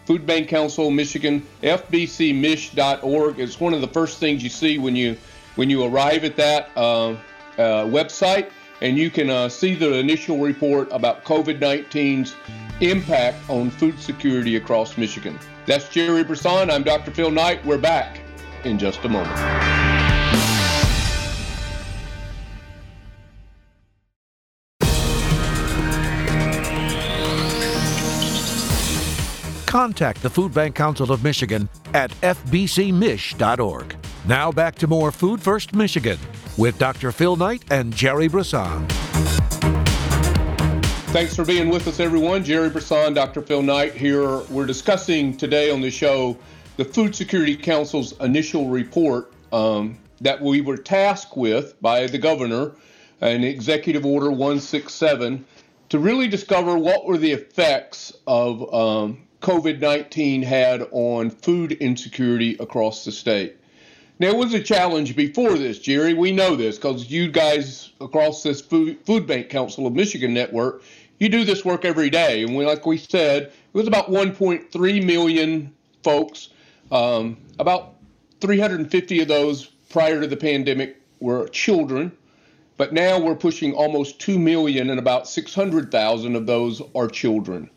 Food 0.05 0.25
Bank 0.25 0.47
Council 0.49 0.89
Michigan, 0.89 1.45
fbcmich.org. 1.61 3.39
It's 3.39 3.59
one 3.59 3.75
of 3.75 3.81
the 3.81 3.87
first 3.87 4.17
things 4.17 4.41
you 4.41 4.49
see 4.49 4.79
when 4.79 4.95
you 4.95 5.15
when 5.59 5.69
you 5.69 5.83
arrive 5.83 6.23
at 6.23 6.37
that 6.37 6.71
uh, 6.77 7.09
uh, 7.09 7.15
website, 7.83 8.49
and 8.79 8.97
you 8.97 9.09
can 9.11 9.29
uh, 9.29 9.49
see 9.49 9.75
the 9.75 9.95
initial 9.95 10.39
report 10.39 10.87
about 10.93 11.25
COVID-19's 11.25 12.33
impact 12.79 13.37
on 13.49 13.69
food 13.69 13.99
security 13.99 14.55
across 14.55 14.97
Michigan. 14.97 15.37
That's 15.65 15.89
Jerry 15.89 16.23
Brisson. 16.23 16.71
I'm 16.71 16.83
Dr. 16.83 17.11
Phil 17.11 17.29
Knight. 17.29 17.65
We're 17.65 17.77
back 17.77 18.21
in 18.63 18.79
just 18.79 19.03
a 19.03 19.09
moment. 19.09 20.18
Contact 29.69 30.23
the 30.23 30.29
Food 30.31 30.51
Bank 30.51 30.73
Council 30.73 31.11
of 31.11 31.23
Michigan 31.23 31.69
at 31.93 32.09
fbcmich.org. 32.21 33.95
Now 34.25 34.51
back 34.51 34.73
to 34.79 34.87
more 34.87 35.11
Food 35.11 35.39
First 35.39 35.75
Michigan 35.75 36.17
with 36.57 36.79
Dr. 36.79 37.11
Phil 37.11 37.35
Knight 37.35 37.61
and 37.69 37.95
Jerry 37.95 38.27
Brisson. 38.27 38.87
Thanks 41.11 41.35
for 41.35 41.45
being 41.45 41.69
with 41.69 41.87
us, 41.87 41.99
everyone. 41.99 42.43
Jerry 42.43 42.71
Brisson, 42.71 43.13
Dr. 43.13 43.43
Phil 43.43 43.61
Knight 43.61 43.93
here. 43.93 44.39
We're 44.49 44.65
discussing 44.65 45.37
today 45.37 45.69
on 45.69 45.81
the 45.81 45.91
show 45.91 46.35
the 46.77 46.85
Food 46.85 47.15
Security 47.15 47.55
Council's 47.55 48.19
initial 48.21 48.69
report 48.69 49.33
um, 49.53 49.99
that 50.19 50.41
we 50.41 50.61
were 50.61 50.77
tasked 50.77 51.37
with 51.37 51.79
by 51.79 52.07
the 52.07 52.17
governor 52.17 52.71
in 53.21 53.43
Executive 53.43 54.03
Order 54.03 54.31
167 54.31 55.45
to 55.89 55.99
really 55.99 56.27
discover 56.27 56.75
what 56.75 57.05
were 57.05 57.19
the 57.19 57.33
effects 57.33 58.11
of 58.25 58.73
um, 58.73 59.27
COVID 59.41 59.79
19 59.79 60.43
had 60.43 60.87
on 60.91 61.29
food 61.29 61.73
insecurity 61.73 62.57
across 62.59 63.05
the 63.05 63.11
state. 63.11 63.55
Now, 64.19 64.27
it 64.27 64.35
was 64.35 64.53
a 64.53 64.61
challenge 64.61 65.15
before 65.15 65.57
this, 65.57 65.79
Jerry. 65.79 66.13
We 66.13 66.33
know 66.33 66.57
this 66.57 66.75
because 66.75 67.09
you 67.09 67.31
guys 67.31 67.91
across 68.01 68.43
this 68.43 68.59
Food, 68.59 68.99
Food 69.05 69.25
Bank 69.25 69.47
Council 69.49 69.87
of 69.87 69.93
Michigan 69.93 70.33
network, 70.33 70.83
you 71.19 71.29
do 71.29 71.45
this 71.45 71.63
work 71.63 71.85
every 71.85 72.09
day. 72.09 72.43
And 72.43 72.53
we, 72.53 72.65
like 72.65 72.85
we 72.85 72.97
said, 72.97 73.43
it 73.43 73.53
was 73.71 73.87
about 73.87 74.09
1.3 74.09 75.05
million 75.05 75.73
folks. 76.03 76.49
Um, 76.91 77.37
about 77.59 77.95
350 78.41 79.21
of 79.21 79.27
those 79.29 79.67
prior 79.89 80.19
to 80.19 80.27
the 80.27 80.37
pandemic 80.37 80.97
were 81.21 81.47
children. 81.47 82.11
But 82.75 82.91
now 82.91 83.19
we're 83.19 83.35
pushing 83.35 83.73
almost 83.73 84.19
2 84.19 84.37
million, 84.37 84.89
and 84.89 84.99
about 84.99 85.27
600,000 85.27 86.35
of 86.35 86.45
those 86.45 86.81
are 86.93 87.07
children. 87.07 87.69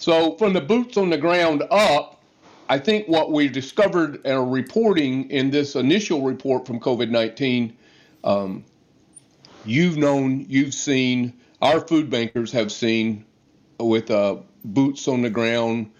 So, 0.00 0.34
from 0.36 0.54
the 0.54 0.62
boots 0.62 0.96
on 0.96 1.10
the 1.10 1.18
ground 1.18 1.62
up, 1.70 2.22
I 2.70 2.78
think 2.78 3.06
what 3.06 3.32
we 3.32 3.48
discovered 3.48 4.22
and 4.24 4.38
are 4.38 4.46
reporting 4.46 5.30
in 5.30 5.50
this 5.50 5.76
initial 5.76 6.22
report 6.22 6.66
from 6.66 6.80
COVID 6.80 7.10
19, 7.10 7.76
um, 8.24 8.64
you've 9.66 9.98
known, 9.98 10.46
you've 10.48 10.72
seen, 10.72 11.34
our 11.60 11.86
food 11.86 12.08
bankers 12.08 12.50
have 12.52 12.72
seen 12.72 13.26
with 13.78 14.08
a 14.08 14.42
boots 14.64 15.06
on 15.06 15.20
the 15.20 15.28
ground 15.28 15.90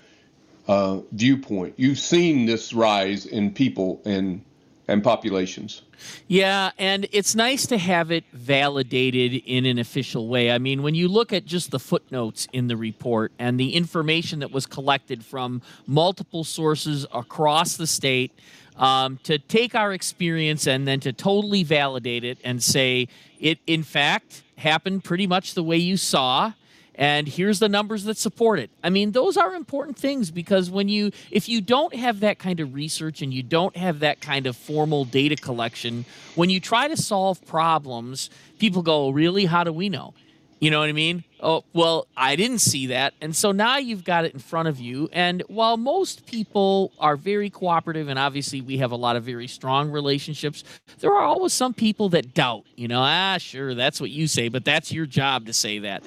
uh, 0.66 1.00
viewpoint. 1.12 1.75
You've 1.76 1.99
seen 1.99 2.47
this 2.47 2.73
rise 2.73 3.26
in 3.26 3.52
people 3.52 4.00
and, 4.07 4.42
and 4.91 5.05
populations. 5.05 5.83
Yeah, 6.27 6.73
and 6.77 7.07
it's 7.13 7.37
nice 7.37 7.65
to 7.67 7.79
have 7.79 8.11
it 8.11 8.25
validated 8.33 9.35
in 9.47 9.65
an 9.65 9.79
official 9.79 10.27
way. 10.27 10.51
I 10.51 10.59
mean, 10.59 10.83
when 10.83 10.97
you 10.97 11.07
look 11.07 11.33
at 11.33 11.45
just 11.45 11.71
the 11.71 11.79
footnotes 11.79 12.49
in 12.53 12.67
the 12.67 12.77
report 12.77 13.31
and 13.39 13.59
the 13.59 13.77
information 13.77 14.41
that 14.41 14.51
was 14.51 14.67
collected 14.67 15.25
from 15.25 15.63
multiple 15.87 16.43
sources 16.43 17.07
across 17.15 17.77
the 17.77 17.87
state, 17.87 18.33
um, 18.77 19.21
to 19.23 19.39
take 19.39 19.75
our 19.77 19.93
experience 19.93 20.67
and 20.67 20.89
then 20.89 20.99
to 21.01 21.13
totally 21.13 21.63
validate 21.63 22.25
it 22.25 22.39
and 22.43 22.63
say 22.63 23.07
it, 23.39 23.59
in 23.67 23.85
fact, 23.85 24.43
happened 24.57 25.05
pretty 25.05 25.27
much 25.27 25.55
the 25.55 25.63
way 25.63 25.77
you 25.77 25.97
saw. 25.97 26.53
And 27.00 27.26
here's 27.26 27.61
the 27.61 27.69
numbers 27.69 28.04
that 28.04 28.19
support 28.19 28.59
it. 28.59 28.71
I 28.85 28.90
mean, 28.90 29.12
those 29.12 29.38
are 29.38 29.54
important 29.54 29.97
things 29.97 30.30
because 30.30 30.71
when 30.71 30.90
you 30.90 31.12
if 31.30 31.49
you 31.49 31.62
don't 31.62 31.95
have 31.95 32.21
that 32.21 32.38
kind 32.38 32.61
of 32.61 32.75
research 32.75 33.23
and 33.23 33.33
you 33.33 33.42
don't 33.42 33.75
have 33.75 34.00
that 34.00 34.21
kind 34.21 34.47
of 34.47 34.54
formal 34.54 35.07
data 35.07 35.35
collection, 35.35 36.04
when 36.35 36.50
you 36.50 36.61
try 36.61 36.88
to 36.88 36.99
solve 36.99 37.45
problems, 37.47 38.28
people 38.59 38.83
go, 38.83 39.09
"Really? 39.09 39.47
How 39.47 39.64
do 39.64 39.73
we 39.73 39.88
know?" 39.88 40.12
You 40.61 40.71
know 40.71 40.81
what 40.81 40.90
I 40.90 40.93
mean? 40.93 41.25
Oh, 41.43 41.64
well, 41.73 42.07
I 42.19 42.37
didn't 42.37 42.59
see 42.59 42.88
that. 42.88 43.14
And 43.23 43.35
so 43.35 43.50
now 43.50 43.79
you've 43.79 44.05
got 44.05 44.26
it 44.26 44.35
in 44.35 44.40
front 44.40 44.69
of 44.69 44.79
you. 44.79 45.09
And 45.11 45.43
while 45.49 45.79
most 45.79 46.26
people 46.26 46.93
are 46.99 47.17
very 47.17 47.49
cooperative, 47.49 48.09
and 48.09 48.19
obviously 48.19 48.61
we 48.61 48.76
have 48.76 48.93
a 48.93 48.97
lot 48.97 49.17
of 49.17 49.25
very 49.25 49.47
strong 49.47 49.90
relationships, 49.90 50.62
there 50.99 51.14
are 51.14 51.25
always 51.25 51.55
some 51.55 51.73
people 51.73 52.11
that 52.11 52.35
doubt. 52.35 52.64
You 52.76 52.88
know, 52.88 53.00
ah, 53.00 53.38
sure, 53.38 53.75
that's 53.75 54.02
what 54.02 54.11
you 54.11 54.26
say, 54.26 54.49
but 54.49 54.67
that's 54.67 54.93
your 54.93 55.07
job 55.07 55.47
to 55.47 55.55
say 55.55 55.79
that. 55.79 56.05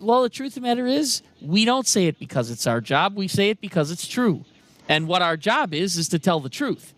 Well, 0.00 0.22
the 0.22 0.28
truth 0.28 0.54
of 0.56 0.62
the 0.62 0.68
matter 0.68 0.86
is, 0.86 1.22
we 1.40 1.64
don't 1.64 1.86
say 1.86 2.06
it 2.06 2.18
because 2.18 2.50
it's 2.50 2.66
our 2.66 2.82
job, 2.82 3.16
we 3.16 3.26
say 3.26 3.48
it 3.48 3.60
because 3.62 3.90
it's 3.90 4.06
true. 4.06 4.44
And 4.86 5.08
what 5.08 5.22
our 5.22 5.38
job 5.38 5.72
is, 5.72 5.96
is 5.96 6.10
to 6.10 6.18
tell 6.18 6.40
the 6.40 6.50
truth. 6.50 6.92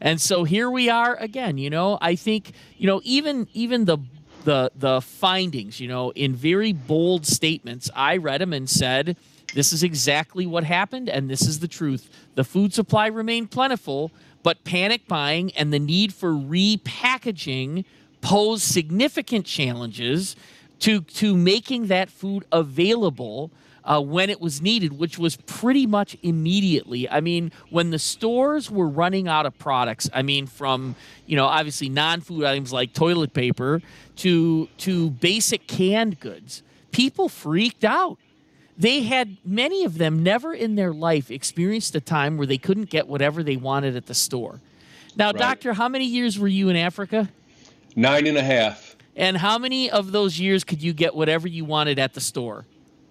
And 0.00 0.20
so 0.20 0.44
here 0.44 0.70
we 0.70 0.88
are 0.88 1.16
again, 1.16 1.58
you 1.58 1.70
know, 1.70 1.98
I 2.00 2.14
think, 2.14 2.52
you 2.76 2.86
know, 2.86 3.00
even 3.04 3.48
even 3.52 3.84
the 3.84 3.98
the 4.44 4.70
the 4.74 5.00
findings, 5.00 5.80
you 5.80 5.88
know, 5.88 6.10
in 6.10 6.34
very 6.34 6.72
bold 6.72 7.26
statements. 7.26 7.90
I 7.94 8.16
read 8.16 8.40
them 8.40 8.52
and 8.52 8.68
said, 8.68 9.16
"This 9.54 9.72
is 9.72 9.82
exactly 9.82 10.46
what 10.46 10.64
happened, 10.64 11.08
and 11.08 11.28
this 11.28 11.42
is 11.42 11.60
the 11.60 11.68
truth. 11.68 12.08
The 12.34 12.44
food 12.44 12.72
supply 12.72 13.06
remained 13.06 13.50
plentiful, 13.50 14.10
but 14.42 14.64
panic 14.64 15.06
buying 15.06 15.52
and 15.52 15.72
the 15.72 15.78
need 15.78 16.12
for 16.12 16.32
repackaging 16.32 17.84
pose 18.20 18.62
significant 18.62 19.46
challenges 19.46 20.36
to 20.80 21.00
to 21.02 21.36
making 21.36 21.86
that 21.86 22.10
food 22.10 22.44
available." 22.52 23.50
Uh, 23.84 24.00
when 24.00 24.30
it 24.30 24.40
was 24.40 24.60
needed, 24.60 24.98
which 24.98 25.18
was 25.18 25.36
pretty 25.36 25.86
much 25.86 26.16
immediately. 26.22 27.08
I 27.08 27.20
mean, 27.20 27.52
when 27.70 27.90
the 27.90 27.98
stores 27.98 28.70
were 28.70 28.88
running 28.88 29.28
out 29.28 29.46
of 29.46 29.58
products, 29.58 30.08
I 30.12 30.22
mean, 30.22 30.46
from 30.46 30.94
you 31.26 31.36
know 31.36 31.46
obviously 31.46 31.88
non-food 31.88 32.44
items 32.44 32.72
like 32.72 32.92
toilet 32.92 33.32
paper 33.32 33.82
to 34.16 34.68
to 34.78 35.10
basic 35.10 35.66
canned 35.66 36.20
goods, 36.20 36.62
people 36.90 37.28
freaked 37.28 37.84
out. 37.84 38.18
They 38.78 39.02
had 39.02 39.36
many 39.44 39.84
of 39.84 39.98
them 39.98 40.22
never 40.22 40.54
in 40.54 40.76
their 40.76 40.92
life 40.92 41.30
experienced 41.30 41.94
a 41.94 42.00
time 42.00 42.36
where 42.36 42.46
they 42.46 42.58
couldn't 42.58 42.88
get 42.88 43.06
whatever 43.06 43.42
they 43.42 43.56
wanted 43.56 43.96
at 43.96 44.06
the 44.06 44.14
store. 44.14 44.60
Now, 45.14 45.26
right. 45.26 45.36
doctor, 45.36 45.74
how 45.74 45.88
many 45.88 46.06
years 46.06 46.38
were 46.38 46.48
you 46.48 46.70
in 46.70 46.76
Africa? 46.76 47.28
Nine 47.94 48.26
and 48.26 48.38
a 48.38 48.42
half. 48.42 48.96
And 49.14 49.36
how 49.36 49.58
many 49.58 49.90
of 49.90 50.10
those 50.10 50.40
years 50.40 50.64
could 50.64 50.82
you 50.82 50.94
get 50.94 51.14
whatever 51.14 51.46
you 51.46 51.66
wanted 51.66 51.98
at 51.98 52.14
the 52.14 52.20
store? 52.20 52.64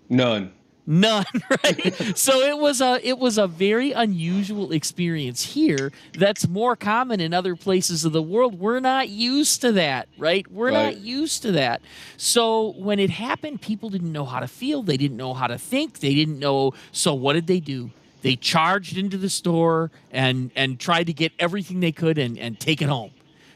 None. 0.09 0.51
None, 0.87 1.25
right? 1.63 2.17
so 2.17 2.41
it 2.41 2.57
was 2.57 2.81
a 2.81 2.99
it 3.07 3.19
was 3.19 3.37
a 3.37 3.47
very 3.47 3.91
unusual 3.91 4.71
experience 4.71 5.43
here. 5.43 5.91
That's 6.17 6.47
more 6.47 6.75
common 6.75 7.19
in 7.19 7.33
other 7.33 7.55
places 7.55 8.03
of 8.03 8.13
the 8.13 8.21
world. 8.21 8.59
We're 8.59 8.79
not 8.79 9.09
used 9.09 9.61
to 9.61 9.71
that, 9.73 10.07
right? 10.17 10.49
We're 10.51 10.71
right. 10.71 10.95
not 10.95 10.97
used 10.97 11.43
to 11.43 11.51
that. 11.53 11.81
So 12.17 12.73
when 12.77 12.99
it 12.99 13.11
happened, 13.11 13.61
people 13.61 13.89
didn't 13.89 14.11
know 14.11 14.25
how 14.25 14.39
to 14.39 14.47
feel. 14.47 14.81
They 14.81 14.97
didn't 14.97 15.17
know 15.17 15.33
how 15.33 15.47
to 15.47 15.57
think. 15.57 15.99
They 15.99 16.15
didn't 16.15 16.39
know. 16.39 16.73
So 16.91 17.13
what 17.13 17.33
did 17.33 17.47
they 17.47 17.59
do? 17.59 17.91
They 18.23 18.35
charged 18.35 18.97
into 18.97 19.17
the 19.17 19.29
store 19.29 19.91
and 20.11 20.51
and 20.55 20.79
tried 20.79 21.07
to 21.07 21.13
get 21.13 21.31
everything 21.37 21.79
they 21.79 21.91
could 21.91 22.17
and 22.17 22.39
and 22.39 22.59
take 22.59 22.81
it 22.81 22.89
home, 22.89 23.11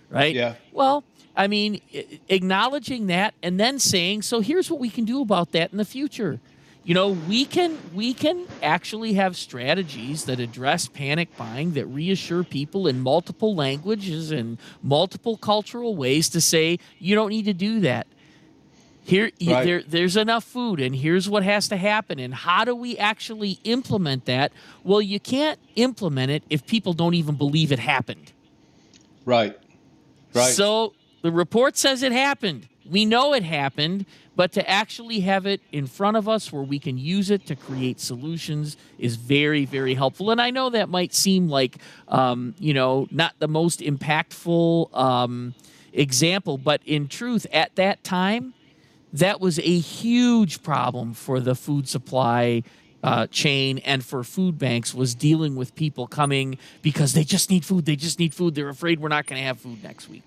right? 0.10 0.34
Yeah. 0.34 0.56
Well, 0.72 1.04
I 1.36 1.48
mean, 1.48 1.82
acknowledging 2.30 3.08
that 3.08 3.34
and 3.44 3.60
then 3.60 3.80
saying, 3.80 4.22
so 4.22 4.40
here's 4.40 4.70
what 4.70 4.80
we 4.80 4.90
can 4.90 5.06
do 5.06 5.22
about 5.22 5.52
that 5.52 5.72
in 5.72 5.78
the 5.78 5.86
future 5.86 6.40
you 6.86 6.94
know 6.94 7.10
we 7.10 7.46
can 7.46 7.78
we 7.94 8.14
can 8.14 8.48
actually 8.62 9.14
have 9.14 9.36
strategies 9.36 10.26
that 10.26 10.40
address 10.40 10.88
panic 10.88 11.36
buying 11.36 11.74
that 11.74 11.88
reassure 11.88 12.44
people 12.44 12.88
in 12.88 13.02
multiple 13.02 13.56
languages 13.56 14.32
and 14.32 14.60
multiple 14.84 15.36
cultural 15.36 15.96
ways 15.96 16.30
to 16.30 16.40
say 16.40 16.78
you 17.00 17.16
don't 17.16 17.30
need 17.30 17.46
to 17.46 17.54
do 17.54 17.80
that. 17.82 18.08
Here 19.04 19.32
right. 19.46 19.64
there, 19.64 19.84
there's 19.84 20.16
enough 20.16 20.44
food 20.44 20.80
and 20.80 20.96
here's 20.96 21.28
what 21.28 21.44
has 21.44 21.68
to 21.70 21.78
happen 21.78 22.20
and 22.20 22.34
how 22.34 22.66
do 22.66 22.76
we 22.76 22.98
actually 22.98 23.60
implement 23.64 24.26
that? 24.26 24.52
Well 24.84 25.02
you 25.02 25.20
can't 25.20 25.60
implement 25.76 26.32
it 26.32 26.44
if 26.52 26.68
people 26.68 26.94
don't 26.94 27.16
even 27.16 27.36
believe 27.36 27.72
it 27.72 27.80
happened. 27.80 28.32
Right. 29.26 29.58
Right. 30.36 30.54
So 30.54 30.94
the 31.24 31.32
report 31.32 31.78
says 31.78 32.04
it 32.04 32.12
happened 32.12 32.68
we 32.90 33.06
know 33.06 33.34
it 33.34 33.44
happened 33.44 34.06
but 34.36 34.52
to 34.54 34.70
actually 34.70 35.22
have 35.22 35.46
it 35.46 35.62
in 35.72 35.88
front 35.88 36.18
of 36.18 36.28
us 36.28 36.52
where 36.52 36.64
we 36.64 36.80
can 36.80 36.98
use 36.98 37.30
it 37.30 37.46
to 37.48 37.56
create 37.56 38.00
solutions 38.00 38.78
is 39.00 39.16
very, 39.16 39.66
very 39.66 39.94
helpful. 39.94 40.32
And 40.32 40.42
I 40.42 40.52
know 40.52 40.70
that 40.70 40.90
might 40.90 41.14
seem 41.14 41.48
like, 41.48 41.78
um, 42.08 42.54
you 42.60 42.74
know, 42.74 43.08
not 43.12 43.34
the 43.40 43.48
most 43.48 43.80
impactful 43.80 44.96
um, 44.96 45.56
example, 45.94 46.58
but 46.58 46.82
in 46.86 47.08
truth, 47.08 47.48
at 47.52 47.76
that 47.76 48.04
time, 48.04 48.54
that 49.14 49.40
was 49.40 49.58
a 49.60 49.80
huge 49.80 50.62
problem 50.62 51.14
for 51.14 51.40
the 51.40 51.56
food 51.56 51.88
supply 51.88 52.64
uh, 53.02 53.28
chain 53.28 53.78
and 53.80 54.04
for 54.04 54.24
food 54.24 54.58
banks 54.58 54.94
was 54.94 55.14
dealing 55.16 55.56
with 55.56 55.76
people 55.76 56.08
coming 56.08 56.58
because 56.82 57.14
they 57.14 57.24
just 57.24 57.50
need 57.50 57.64
food. 57.64 57.86
They 57.86 57.96
just 57.96 58.20
need 58.20 58.34
food. 58.34 58.56
They're 58.56 58.68
afraid 58.68 59.00
we're 59.00 59.10
not 59.10 59.28
going 59.28 59.40
to 59.40 59.46
have 59.46 59.60
food 59.60 59.84
next 59.84 60.10
week. 60.10 60.24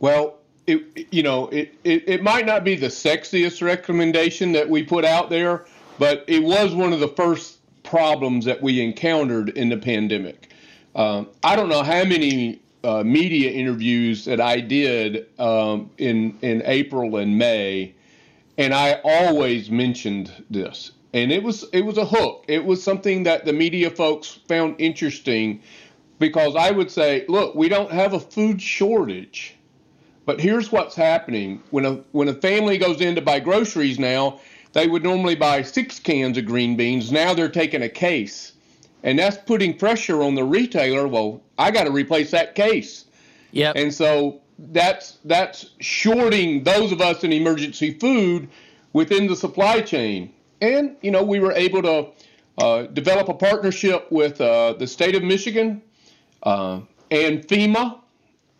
Well, 0.00 0.37
it, 0.68 1.08
you 1.12 1.22
know, 1.22 1.48
it, 1.48 1.74
it, 1.84 2.08
it 2.08 2.22
might 2.22 2.46
not 2.46 2.62
be 2.62 2.76
the 2.76 2.88
sexiest 2.88 3.62
recommendation 3.62 4.52
that 4.52 4.68
we 4.68 4.82
put 4.82 5.04
out 5.04 5.30
there, 5.30 5.64
but 5.98 6.24
it 6.28 6.42
was 6.42 6.74
one 6.74 6.92
of 6.92 7.00
the 7.00 7.08
first 7.08 7.58
problems 7.82 8.44
that 8.44 8.62
we 8.62 8.80
encountered 8.80 9.48
in 9.50 9.68
the 9.68 9.76
pandemic. 9.76 10.50
Um, 10.94 11.28
I 11.42 11.56
don't 11.56 11.68
know 11.68 11.82
how 11.82 12.04
many 12.04 12.60
uh, 12.84 13.02
media 13.02 13.50
interviews 13.50 14.24
that 14.24 14.40
I 14.40 14.60
did 14.60 15.26
um, 15.38 15.90
in 15.98 16.38
in 16.42 16.62
April 16.64 17.16
and 17.16 17.38
May, 17.38 17.94
and 18.56 18.72
I 18.74 19.00
always 19.04 19.70
mentioned 19.70 20.32
this. 20.50 20.92
And 21.14 21.32
it 21.32 21.42
was 21.42 21.64
it 21.72 21.82
was 21.82 21.98
a 21.98 22.04
hook. 22.04 22.44
It 22.48 22.64
was 22.64 22.82
something 22.82 23.24
that 23.24 23.44
the 23.44 23.52
media 23.52 23.90
folks 23.90 24.40
found 24.48 24.76
interesting, 24.78 25.62
because 26.18 26.54
I 26.54 26.70
would 26.70 26.90
say, 26.90 27.24
look, 27.28 27.54
we 27.54 27.68
don't 27.68 27.90
have 27.90 28.12
a 28.12 28.20
food 28.20 28.60
shortage. 28.60 29.54
But 30.28 30.42
here's 30.42 30.70
what's 30.70 30.94
happening 30.94 31.62
when 31.70 31.86
a 31.86 31.94
when 32.12 32.28
a 32.28 32.34
family 32.34 32.76
goes 32.76 33.00
in 33.00 33.14
to 33.14 33.22
buy 33.22 33.40
groceries 33.40 33.98
now, 33.98 34.40
they 34.74 34.86
would 34.86 35.02
normally 35.02 35.36
buy 35.36 35.62
six 35.62 35.98
cans 35.98 36.36
of 36.36 36.44
green 36.44 36.76
beans. 36.76 37.10
Now 37.10 37.32
they're 37.32 37.48
taking 37.48 37.80
a 37.80 37.88
case, 37.88 38.52
and 39.02 39.18
that's 39.18 39.38
putting 39.38 39.78
pressure 39.78 40.22
on 40.22 40.34
the 40.34 40.44
retailer. 40.44 41.08
Well, 41.08 41.40
I 41.56 41.70
got 41.70 41.84
to 41.84 41.90
replace 41.90 42.30
that 42.32 42.54
case. 42.54 43.06
Yeah. 43.52 43.72
And 43.74 43.94
so 43.94 44.42
that's 44.58 45.16
that's 45.24 45.70
shorting 45.80 46.62
those 46.62 46.92
of 46.92 47.00
us 47.00 47.24
in 47.24 47.32
emergency 47.32 47.94
food 47.94 48.50
within 48.92 49.28
the 49.28 49.34
supply 49.34 49.80
chain. 49.80 50.30
And 50.60 50.94
you 51.00 51.10
know 51.10 51.22
we 51.22 51.40
were 51.40 51.52
able 51.52 51.80
to 51.80 52.08
uh, 52.58 52.82
develop 52.82 53.30
a 53.30 53.34
partnership 53.34 54.12
with 54.12 54.42
uh, 54.42 54.74
the 54.74 54.86
state 54.86 55.14
of 55.14 55.22
Michigan 55.22 55.80
uh, 56.42 56.80
and 57.10 57.48
FEMA, 57.48 58.00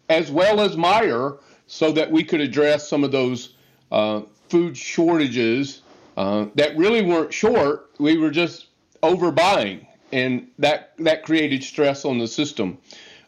as 0.08 0.30
well 0.30 0.62
as 0.62 0.74
Meijer 0.74 1.40
so 1.68 1.92
that 1.92 2.10
we 2.10 2.24
could 2.24 2.40
address 2.40 2.88
some 2.88 3.04
of 3.04 3.12
those 3.12 3.54
uh, 3.92 4.22
food 4.48 4.76
shortages 4.76 5.82
uh, 6.16 6.46
that 6.56 6.76
really 6.76 7.02
weren't 7.02 7.32
short. 7.32 7.90
We 7.98 8.16
were 8.16 8.30
just 8.30 8.66
overbuying, 9.02 9.86
and 10.10 10.48
that 10.58 10.94
that 10.98 11.22
created 11.22 11.62
stress 11.62 12.04
on 12.04 12.18
the 12.18 12.26
system. 12.26 12.78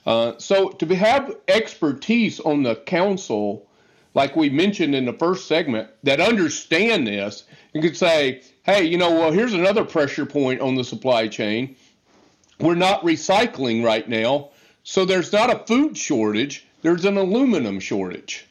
Uh, 0.06 0.32
so 0.38 0.70
to 0.70 0.86
have 0.96 1.36
expertise 1.46 2.40
on 2.40 2.62
the 2.62 2.74
council, 2.74 3.68
like 4.14 4.34
we 4.34 4.48
mentioned 4.48 4.94
in 4.94 5.04
the 5.04 5.12
first 5.12 5.46
segment, 5.46 5.88
that 6.02 6.20
understand 6.20 7.06
this 7.06 7.44
and 7.74 7.82
could 7.82 7.96
say, 7.96 8.42
hey, 8.62 8.82
you 8.84 8.96
know, 8.96 9.10
well, 9.12 9.30
here's 9.30 9.52
another 9.52 9.84
pressure 9.84 10.26
point 10.26 10.60
on 10.60 10.74
the 10.74 10.82
supply 10.82 11.28
chain. 11.28 11.76
We're 12.58 12.74
not 12.74 13.02
recycling 13.02 13.84
right 13.84 14.08
now, 14.08 14.50
so 14.82 15.04
there's 15.04 15.32
not 15.32 15.54
a 15.54 15.64
food 15.66 15.96
shortage 15.96 16.66
there's 16.82 17.04
an 17.04 17.16
aluminum 17.16 17.80
shortage. 17.80 18.46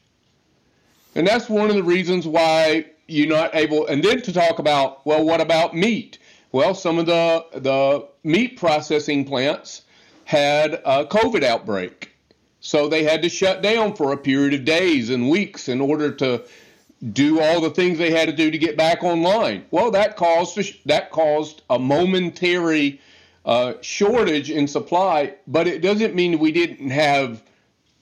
And 1.16 1.28
that's 1.28 1.50
one 1.50 1.70
of 1.70 1.76
the 1.76 1.84
reasons 1.84 2.28
why 2.28 2.86
you're 3.08 3.28
not 3.28 3.56
able, 3.56 3.88
and 3.88 4.04
then 4.04 4.22
to 4.22 4.32
talk 4.32 4.60
about, 4.60 5.06
well, 5.06 5.26
what 5.26 5.42
about 5.42 5.76
meat? 5.76 6.20
Well, 6.52 6.74
some 6.74 7.00
of 7.00 7.06
the, 7.06 7.46
the 7.54 8.08
meat 8.24 8.58
processing 8.58 9.26
plants 9.26 9.84
had 10.26 10.76
a 10.86 11.06
COVID 11.06 11.44
outbreak. 11.44 12.12
So 12.62 12.88
they 12.88 13.04
had 13.04 13.22
to 13.24 13.30
shut 13.30 13.62
down 13.62 13.96
for 13.96 14.12
a 14.12 14.18
period 14.18 14.54
of 14.54 14.66
days 14.66 15.10
and 15.10 15.30
weeks 15.30 15.70
in 15.70 15.82
order 15.82 16.12
to 16.12 16.44
do 17.14 17.40
all 17.40 17.62
the 17.62 17.70
things 17.70 17.98
they 17.98 18.12
had 18.12 18.28
to 18.28 18.36
do 18.36 18.52
to 18.52 18.58
get 18.58 18.76
back 18.76 19.04
online. 19.04 19.66
Well, 19.72 19.92
that 19.92 20.18
caused 20.18 20.60
that 20.86 21.12
caused 21.12 21.62
a 21.70 21.80
momentary 21.80 23.00
uh, 23.46 23.76
shortage 23.82 24.52
in 24.52 24.68
supply, 24.68 25.36
but 25.48 25.68
it 25.68 25.82
doesn't 25.82 26.14
mean 26.14 26.40
we 26.40 26.52
didn't 26.52 26.90
have 26.90 27.42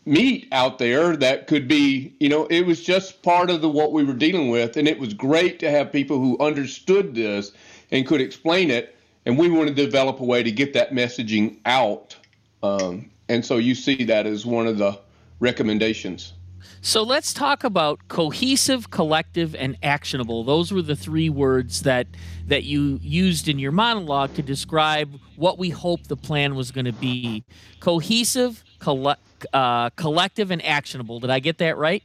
meat 0.07 0.47
out 0.51 0.79
there 0.79 1.15
that 1.17 1.47
could 1.47 1.67
be, 1.67 2.15
you 2.19 2.29
know, 2.29 2.45
it 2.47 2.65
was 2.65 2.81
just 2.81 3.21
part 3.21 3.49
of 3.49 3.61
the 3.61 3.69
what 3.69 3.91
we 3.91 4.03
were 4.03 4.13
dealing 4.13 4.49
with, 4.49 4.77
and 4.77 4.87
it 4.87 4.99
was 4.99 5.13
great 5.13 5.59
to 5.59 5.69
have 5.69 5.91
people 5.91 6.17
who 6.19 6.37
understood 6.39 7.13
this 7.13 7.51
and 7.91 8.07
could 8.07 8.21
explain 8.21 8.71
it. 8.71 8.95
And 9.25 9.37
we 9.37 9.49
wanted 9.49 9.75
to 9.75 9.85
develop 9.85 10.21
a 10.21 10.23
way 10.23 10.41
to 10.41 10.51
get 10.51 10.73
that 10.73 10.91
messaging 10.91 11.57
out. 11.65 12.15
Um, 12.63 13.11
and 13.27 13.45
so 13.45 13.57
you 13.57 13.75
see 13.75 14.05
that 14.05 14.25
as 14.25 14.45
one 14.45 14.67
of 14.67 14.77
the 14.77 14.97
recommendations. 15.39 16.33
So 16.81 17.03
let's 17.03 17.33
talk 17.33 17.63
about 17.63 18.07
cohesive, 18.07 18.89
collective, 18.91 19.55
and 19.55 19.77
actionable. 19.83 20.43
Those 20.43 20.71
were 20.71 20.81
the 20.81 20.95
three 20.95 21.29
words 21.29 21.81
that 21.81 22.07
that 22.45 22.63
you 22.63 22.99
used 23.01 23.47
in 23.47 23.59
your 23.59 23.73
monologue 23.73 24.33
to 24.35 24.41
describe 24.41 25.19
what 25.35 25.57
we 25.57 25.69
hope 25.69 26.07
the 26.07 26.15
plan 26.15 26.55
was 26.55 26.71
going 26.71 26.85
to 26.85 26.93
be. 26.93 27.43
Cohesive, 27.81 28.63
coll- 28.79 29.15
uh, 29.53 29.89
collective, 29.91 30.51
and 30.51 30.63
actionable. 30.65 31.19
Did 31.19 31.29
I 31.29 31.39
get 31.39 31.57
that 31.59 31.77
right? 31.77 32.03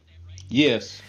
Yes. 0.49 1.01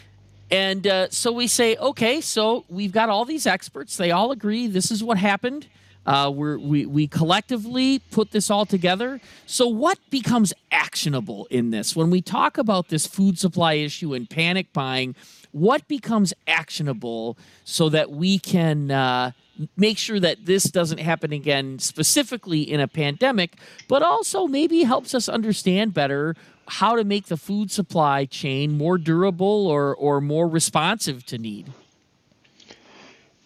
And 0.52 0.86
uh, 0.86 1.10
so 1.10 1.32
we 1.32 1.48
say, 1.48 1.76
okay, 1.78 2.22
so 2.22 2.66
we've 2.70 2.92
got 2.92 3.10
all 3.10 3.26
these 3.26 3.48
experts. 3.48 3.98
They 3.98 4.12
all 4.12 4.32
agree 4.32 4.68
this 4.68 4.92
is 4.92 5.04
what 5.04 5.18
happened. 5.18 5.68
Uh, 6.06 6.32
we 6.34 6.86
we 6.86 7.08
collectively 7.08 8.00
put 8.00 8.32
this 8.32 8.50
all 8.50 8.66
together. 8.66 9.22
So, 9.46 9.68
what 9.68 10.00
becomes 10.10 10.54
actionable 10.72 11.48
in 11.50 11.70
this? 11.72 11.96
When 11.96 12.10
we 12.10 12.22
talk 12.22 12.58
about 12.58 12.90
this 12.90 13.08
food 13.08 13.40
supply 13.40 13.74
issue 13.74 14.14
and 14.14 14.30
panic 14.30 14.74
buying, 14.74 15.16
what 15.52 15.88
becomes 15.88 16.34
actionable 16.48 17.38
so 17.64 17.88
that 17.90 18.12
we 18.12 18.40
can 18.40 18.92
uh, 18.92 19.32
make 19.78 19.98
sure 19.98 20.20
that 20.20 20.46
this 20.46 20.64
doesn't 20.66 21.00
happen 21.00 21.32
again, 21.32 21.80
specifically 21.80 22.62
in 22.62 22.80
a 22.80 22.88
pandemic, 22.88 23.56
but 23.88 24.02
also 24.02 24.48
maybe 24.48 24.84
helps 24.84 25.14
us 25.14 25.30
understand 25.30 25.94
better 25.94 26.36
how 26.68 26.96
to 26.96 27.04
make 27.04 27.28
the 27.28 27.38
food 27.38 27.72
supply 27.72 28.26
chain 28.26 28.78
more 28.78 28.98
durable 28.98 29.68
or, 29.68 29.96
or 29.96 30.22
more 30.22 30.48
responsive 30.48 31.26
to 31.28 31.38
need? 31.38 31.72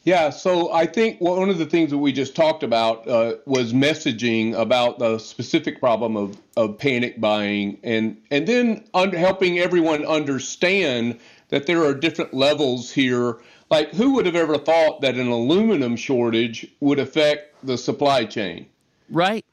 Yeah, 0.08 0.30
so 0.30 0.72
I 0.72 0.86
think 0.86 1.20
one 1.20 1.50
of 1.50 1.58
the 1.58 1.65
things 1.65 1.89
that 1.89 1.98
we 1.98 2.13
just 2.13 2.34
talked 2.34 2.63
about 2.63 3.06
uh, 3.10 3.36
was 3.46 3.74
messaging 3.74 4.58
about 4.58 5.00
the 5.00 5.20
specific 5.20 5.82
problem 5.82 6.15
of, 6.15 6.38
of 6.56 6.78
panic 6.78 7.20
buying 7.20 7.78
and, 7.84 8.15
and 8.32 8.48
then 8.48 8.86
un- 8.93 9.12
helping 9.12 9.60
everyone 9.60 10.06
understand 10.06 11.20
that 11.50 11.65
there 11.65 11.84
are 11.84 11.93
different 11.93 12.34
levels 12.34 12.89
here. 12.89 13.39
Like, 13.70 13.91
who 13.91 14.13
would 14.13 14.26
have 14.26 14.38
ever 14.38 14.58
thought 14.58 15.02
that 15.02 15.15
an 15.15 15.28
aluminum 15.28 15.98
shortage 15.98 16.65
would 16.80 17.00
affect 17.00 17.54
the 17.65 17.78
supply 17.78 18.24
chain? 18.24 18.65
Right. 19.10 19.43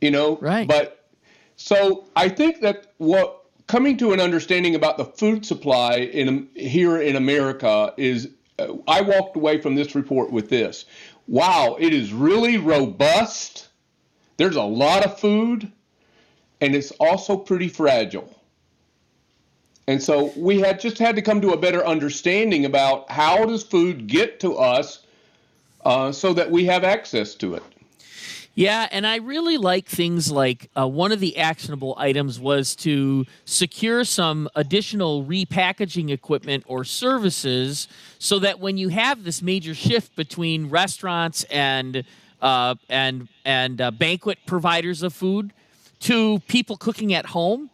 You 0.00 0.10
know? 0.10 0.36
Right. 0.38 0.66
But 0.66 1.06
so 1.54 2.08
I 2.16 2.28
think 2.28 2.60
that 2.62 2.88
what 2.98 3.44
coming 3.68 3.98
to 3.98 4.12
an 4.12 4.18
understanding 4.18 4.74
about 4.74 4.98
the 4.98 5.04
food 5.04 5.46
supply 5.46 5.98
in 5.98 6.48
here 6.56 7.00
in 7.00 7.14
America 7.14 7.94
is 7.96 8.30
I 8.86 9.00
walked 9.00 9.36
away 9.36 9.60
from 9.60 9.74
this 9.74 9.94
report 9.94 10.30
with 10.30 10.48
this. 10.48 10.84
Wow, 11.26 11.76
it 11.80 11.92
is 11.92 12.12
really 12.12 12.56
robust. 12.56 13.68
There's 14.36 14.56
a 14.56 14.62
lot 14.62 15.04
of 15.04 15.18
food 15.18 15.72
and 16.60 16.74
it's 16.74 16.92
also 16.92 17.36
pretty 17.36 17.68
fragile. 17.68 18.40
And 19.86 20.02
so 20.02 20.32
we 20.36 20.60
had 20.60 20.80
just 20.80 20.98
had 20.98 21.14
to 21.16 21.22
come 21.22 21.40
to 21.42 21.50
a 21.50 21.58
better 21.58 21.84
understanding 21.84 22.64
about 22.64 23.10
how 23.10 23.44
does 23.44 23.62
food 23.62 24.06
get 24.06 24.40
to 24.40 24.56
us 24.56 25.00
uh, 25.84 26.10
so 26.10 26.32
that 26.32 26.50
we 26.50 26.64
have 26.64 26.84
access 26.84 27.34
to 27.36 27.54
it. 27.54 27.62
Yeah, 28.56 28.86
and 28.92 29.04
I 29.04 29.16
really 29.16 29.56
like 29.56 29.88
things 29.88 30.30
like 30.30 30.70
uh, 30.78 30.86
one 30.86 31.10
of 31.10 31.18
the 31.18 31.38
actionable 31.38 31.96
items 31.98 32.38
was 32.38 32.76
to 32.76 33.26
secure 33.44 34.04
some 34.04 34.48
additional 34.54 35.24
repackaging 35.24 36.10
equipment 36.10 36.62
or 36.68 36.84
services 36.84 37.88
so 38.20 38.38
that 38.38 38.60
when 38.60 38.76
you 38.76 38.90
have 38.90 39.24
this 39.24 39.42
major 39.42 39.74
shift 39.74 40.14
between 40.14 40.70
restaurants 40.70 41.42
and 41.44 42.04
uh, 42.40 42.76
and 42.88 43.26
and 43.44 43.80
uh, 43.80 43.90
banquet 43.90 44.38
providers 44.46 45.02
of 45.02 45.12
food 45.12 45.52
to 46.00 46.38
people 46.46 46.76
cooking 46.76 47.12
at 47.12 47.26
home, 47.26 47.70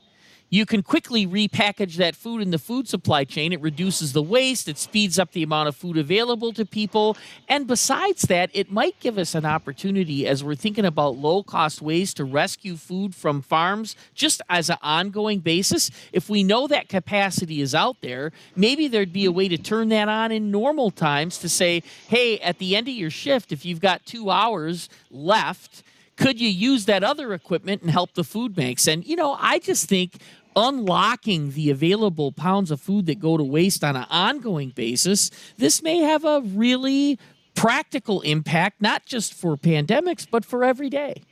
you 0.50 0.66
can 0.66 0.82
quickly 0.82 1.26
repackage 1.26 1.94
that 1.96 2.16
food 2.16 2.42
in 2.42 2.50
the 2.50 2.58
food 2.58 2.88
supply 2.88 3.22
chain. 3.24 3.52
It 3.52 3.60
reduces 3.60 4.12
the 4.12 4.22
waste, 4.22 4.68
it 4.68 4.78
speeds 4.78 5.18
up 5.18 5.30
the 5.30 5.44
amount 5.44 5.68
of 5.68 5.76
food 5.76 5.96
available 5.96 6.52
to 6.54 6.66
people. 6.66 7.16
And 7.48 7.66
besides 7.66 8.22
that, 8.22 8.50
it 8.52 8.70
might 8.70 8.98
give 8.98 9.16
us 9.16 9.34
an 9.36 9.46
opportunity 9.46 10.26
as 10.26 10.42
we're 10.42 10.56
thinking 10.56 10.84
about 10.84 11.16
low 11.16 11.44
cost 11.44 11.80
ways 11.80 12.12
to 12.14 12.24
rescue 12.24 12.76
food 12.76 13.14
from 13.14 13.42
farms 13.42 13.94
just 14.14 14.42
as 14.48 14.68
an 14.68 14.78
ongoing 14.82 15.38
basis. 15.38 15.90
If 16.12 16.28
we 16.28 16.42
know 16.42 16.66
that 16.66 16.88
capacity 16.88 17.60
is 17.60 17.74
out 17.74 18.00
there, 18.00 18.32
maybe 18.56 18.88
there'd 18.88 19.12
be 19.12 19.24
a 19.24 19.32
way 19.32 19.48
to 19.48 19.56
turn 19.56 19.88
that 19.90 20.08
on 20.08 20.32
in 20.32 20.50
normal 20.50 20.90
times 20.90 21.38
to 21.38 21.48
say, 21.48 21.84
hey, 22.08 22.40
at 22.40 22.58
the 22.58 22.74
end 22.74 22.88
of 22.88 22.94
your 22.94 23.10
shift, 23.10 23.52
if 23.52 23.64
you've 23.64 23.80
got 23.80 24.04
two 24.04 24.30
hours 24.30 24.88
left, 25.10 25.84
could 26.20 26.38
you 26.38 26.48
use 26.48 26.84
that 26.84 27.02
other 27.02 27.32
equipment 27.32 27.80
and 27.80 27.90
help 27.90 28.12
the 28.12 28.24
food 28.24 28.54
banks? 28.54 28.86
And, 28.86 29.06
you 29.06 29.16
know, 29.16 29.38
I 29.40 29.58
just 29.58 29.88
think 29.88 30.18
unlocking 30.56 31.52
the 31.52 31.70
available 31.70 32.32
pounds 32.32 32.70
of 32.70 32.80
food 32.80 33.06
that 33.06 33.18
go 33.18 33.36
to 33.36 33.44
waste 33.44 33.84
on 33.84 33.96
an 33.96 34.06
ongoing 34.10 34.70
basis, 34.70 35.30
this 35.56 35.82
may 35.82 35.98
have 35.98 36.24
a 36.24 36.40
really 36.40 37.18
practical 37.54 38.20
impact, 38.22 38.80
not 38.80 39.06
just 39.06 39.34
for 39.34 39.56
pandemics, 39.56 40.26
but 40.30 40.44
for 40.44 40.64
every 40.64 40.90
day. 40.90 41.22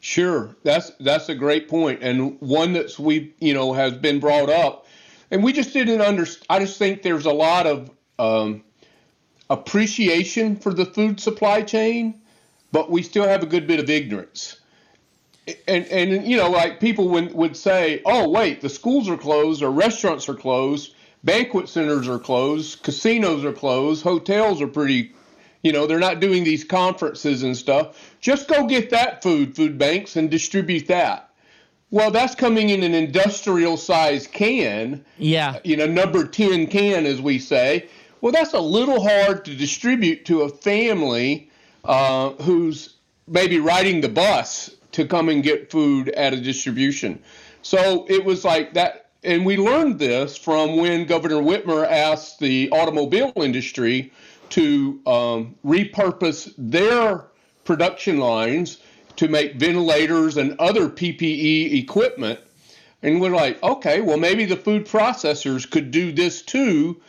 Sure, 0.00 0.54
that's 0.64 0.90
that's 0.98 1.28
a 1.28 1.34
great 1.34 1.68
point, 1.68 2.02
and 2.02 2.40
one 2.40 2.72
that's 2.72 2.98
we 2.98 3.32
you 3.38 3.54
know 3.54 3.72
has 3.72 3.92
been 3.92 4.18
brought 4.18 4.50
up, 4.50 4.86
and 5.30 5.44
we 5.44 5.52
just 5.52 5.72
didn't 5.72 6.00
understand. 6.00 6.46
I 6.50 6.58
just 6.58 6.76
think 6.76 7.02
there's 7.02 7.26
a 7.26 7.32
lot 7.32 7.68
of 7.68 7.90
um, 8.18 8.64
appreciation 9.48 10.56
for 10.56 10.74
the 10.74 10.86
food 10.86 11.20
supply 11.20 11.62
chain, 11.62 12.20
but 12.72 12.90
we 12.90 13.02
still 13.04 13.28
have 13.28 13.44
a 13.44 13.46
good 13.46 13.68
bit 13.68 13.78
of 13.78 13.88
ignorance 13.88 14.61
and 15.66 15.86
and 15.86 16.26
you 16.26 16.36
know 16.36 16.50
like 16.50 16.80
people 16.80 17.08
would 17.08 17.34
would 17.34 17.56
say 17.56 18.00
oh 18.06 18.28
wait 18.28 18.60
the 18.60 18.68
schools 18.68 19.08
are 19.08 19.16
closed 19.16 19.62
or 19.62 19.70
restaurants 19.70 20.28
are 20.28 20.34
closed 20.34 20.94
banquet 21.24 21.68
centers 21.68 22.08
are 22.08 22.18
closed 22.18 22.82
casinos 22.82 23.44
are 23.44 23.52
closed 23.52 24.02
hotels 24.02 24.62
are 24.62 24.68
pretty 24.68 25.12
you 25.62 25.72
know 25.72 25.86
they're 25.86 25.98
not 25.98 26.20
doing 26.20 26.44
these 26.44 26.64
conferences 26.64 27.42
and 27.42 27.56
stuff. 27.56 28.14
Just 28.20 28.48
go 28.48 28.66
get 28.66 28.90
that 28.90 29.22
food 29.22 29.56
food 29.56 29.78
banks 29.78 30.16
and 30.16 30.30
distribute 30.30 30.88
that. 30.88 31.30
Well 31.90 32.10
that's 32.10 32.34
coming 32.34 32.70
in 32.70 32.82
an 32.82 32.94
industrial 32.94 33.76
size 33.76 34.26
can. 34.26 35.04
Yeah. 35.18 35.58
You 35.64 35.76
know 35.76 35.86
number 35.86 36.26
10 36.26 36.66
can 36.66 37.06
as 37.06 37.20
we 37.20 37.38
say. 37.38 37.88
Well 38.20 38.32
that's 38.32 38.54
a 38.54 38.60
little 38.60 39.02
hard 39.02 39.44
to 39.46 39.54
distribute 39.54 40.24
to 40.26 40.42
a 40.42 40.48
family 40.48 41.50
uh, 41.84 42.30
who's 42.30 42.94
maybe 43.26 43.58
riding 43.58 44.00
the 44.00 44.08
bus 44.08 44.74
to 44.92 45.06
come 45.06 45.28
and 45.28 45.42
get 45.42 45.70
food 45.70 46.08
at 46.10 46.32
a 46.32 46.40
distribution. 46.40 47.22
So 47.62 48.06
it 48.08 48.24
was 48.24 48.44
like 48.44 48.74
that. 48.74 49.06
And 49.24 49.46
we 49.46 49.56
learned 49.56 49.98
this 49.98 50.36
from 50.36 50.76
when 50.76 51.06
Governor 51.06 51.36
Whitmer 51.36 51.86
asked 51.88 52.40
the 52.40 52.70
automobile 52.70 53.32
industry 53.36 54.12
to 54.50 55.00
um, 55.06 55.54
repurpose 55.64 56.52
their 56.58 57.26
production 57.64 58.18
lines 58.18 58.78
to 59.16 59.28
make 59.28 59.54
ventilators 59.54 60.36
and 60.36 60.58
other 60.58 60.88
PPE 60.88 61.78
equipment. 61.80 62.40
And 63.02 63.20
we're 63.20 63.30
like, 63.30 63.62
okay, 63.62 64.00
well, 64.00 64.18
maybe 64.18 64.44
the 64.44 64.56
food 64.56 64.86
processors 64.86 65.68
could 65.70 65.90
do 65.90 66.12
this 66.12 66.42
too. 66.42 67.00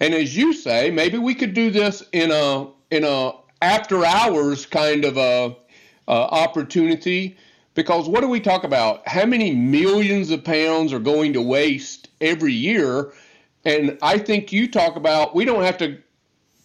And 0.00 0.14
as 0.14 0.36
you 0.36 0.52
say, 0.52 0.90
maybe 0.90 1.18
we 1.18 1.34
could 1.34 1.54
do 1.54 1.70
this 1.70 2.02
in 2.12 2.30
a 2.32 2.68
in 2.90 3.04
a 3.04 3.32
after 3.62 4.04
hours 4.04 4.66
kind 4.66 5.04
of 5.04 5.16
a 5.16 5.56
uh, 6.08 6.12
opportunity 6.12 7.36
because 7.74 8.08
what 8.08 8.20
do 8.20 8.28
we 8.28 8.40
talk 8.40 8.64
about? 8.64 9.06
How 9.06 9.24
many 9.24 9.54
millions 9.54 10.30
of 10.30 10.44
pounds 10.44 10.92
are 10.92 10.98
going 10.98 11.32
to 11.34 11.42
waste 11.42 12.08
every 12.20 12.52
year? 12.52 13.12
And 13.64 13.96
I 14.02 14.18
think 14.18 14.52
you 14.52 14.70
talk 14.70 14.96
about 14.96 15.34
we 15.34 15.44
don't 15.44 15.62
have 15.62 15.78
to 15.78 15.98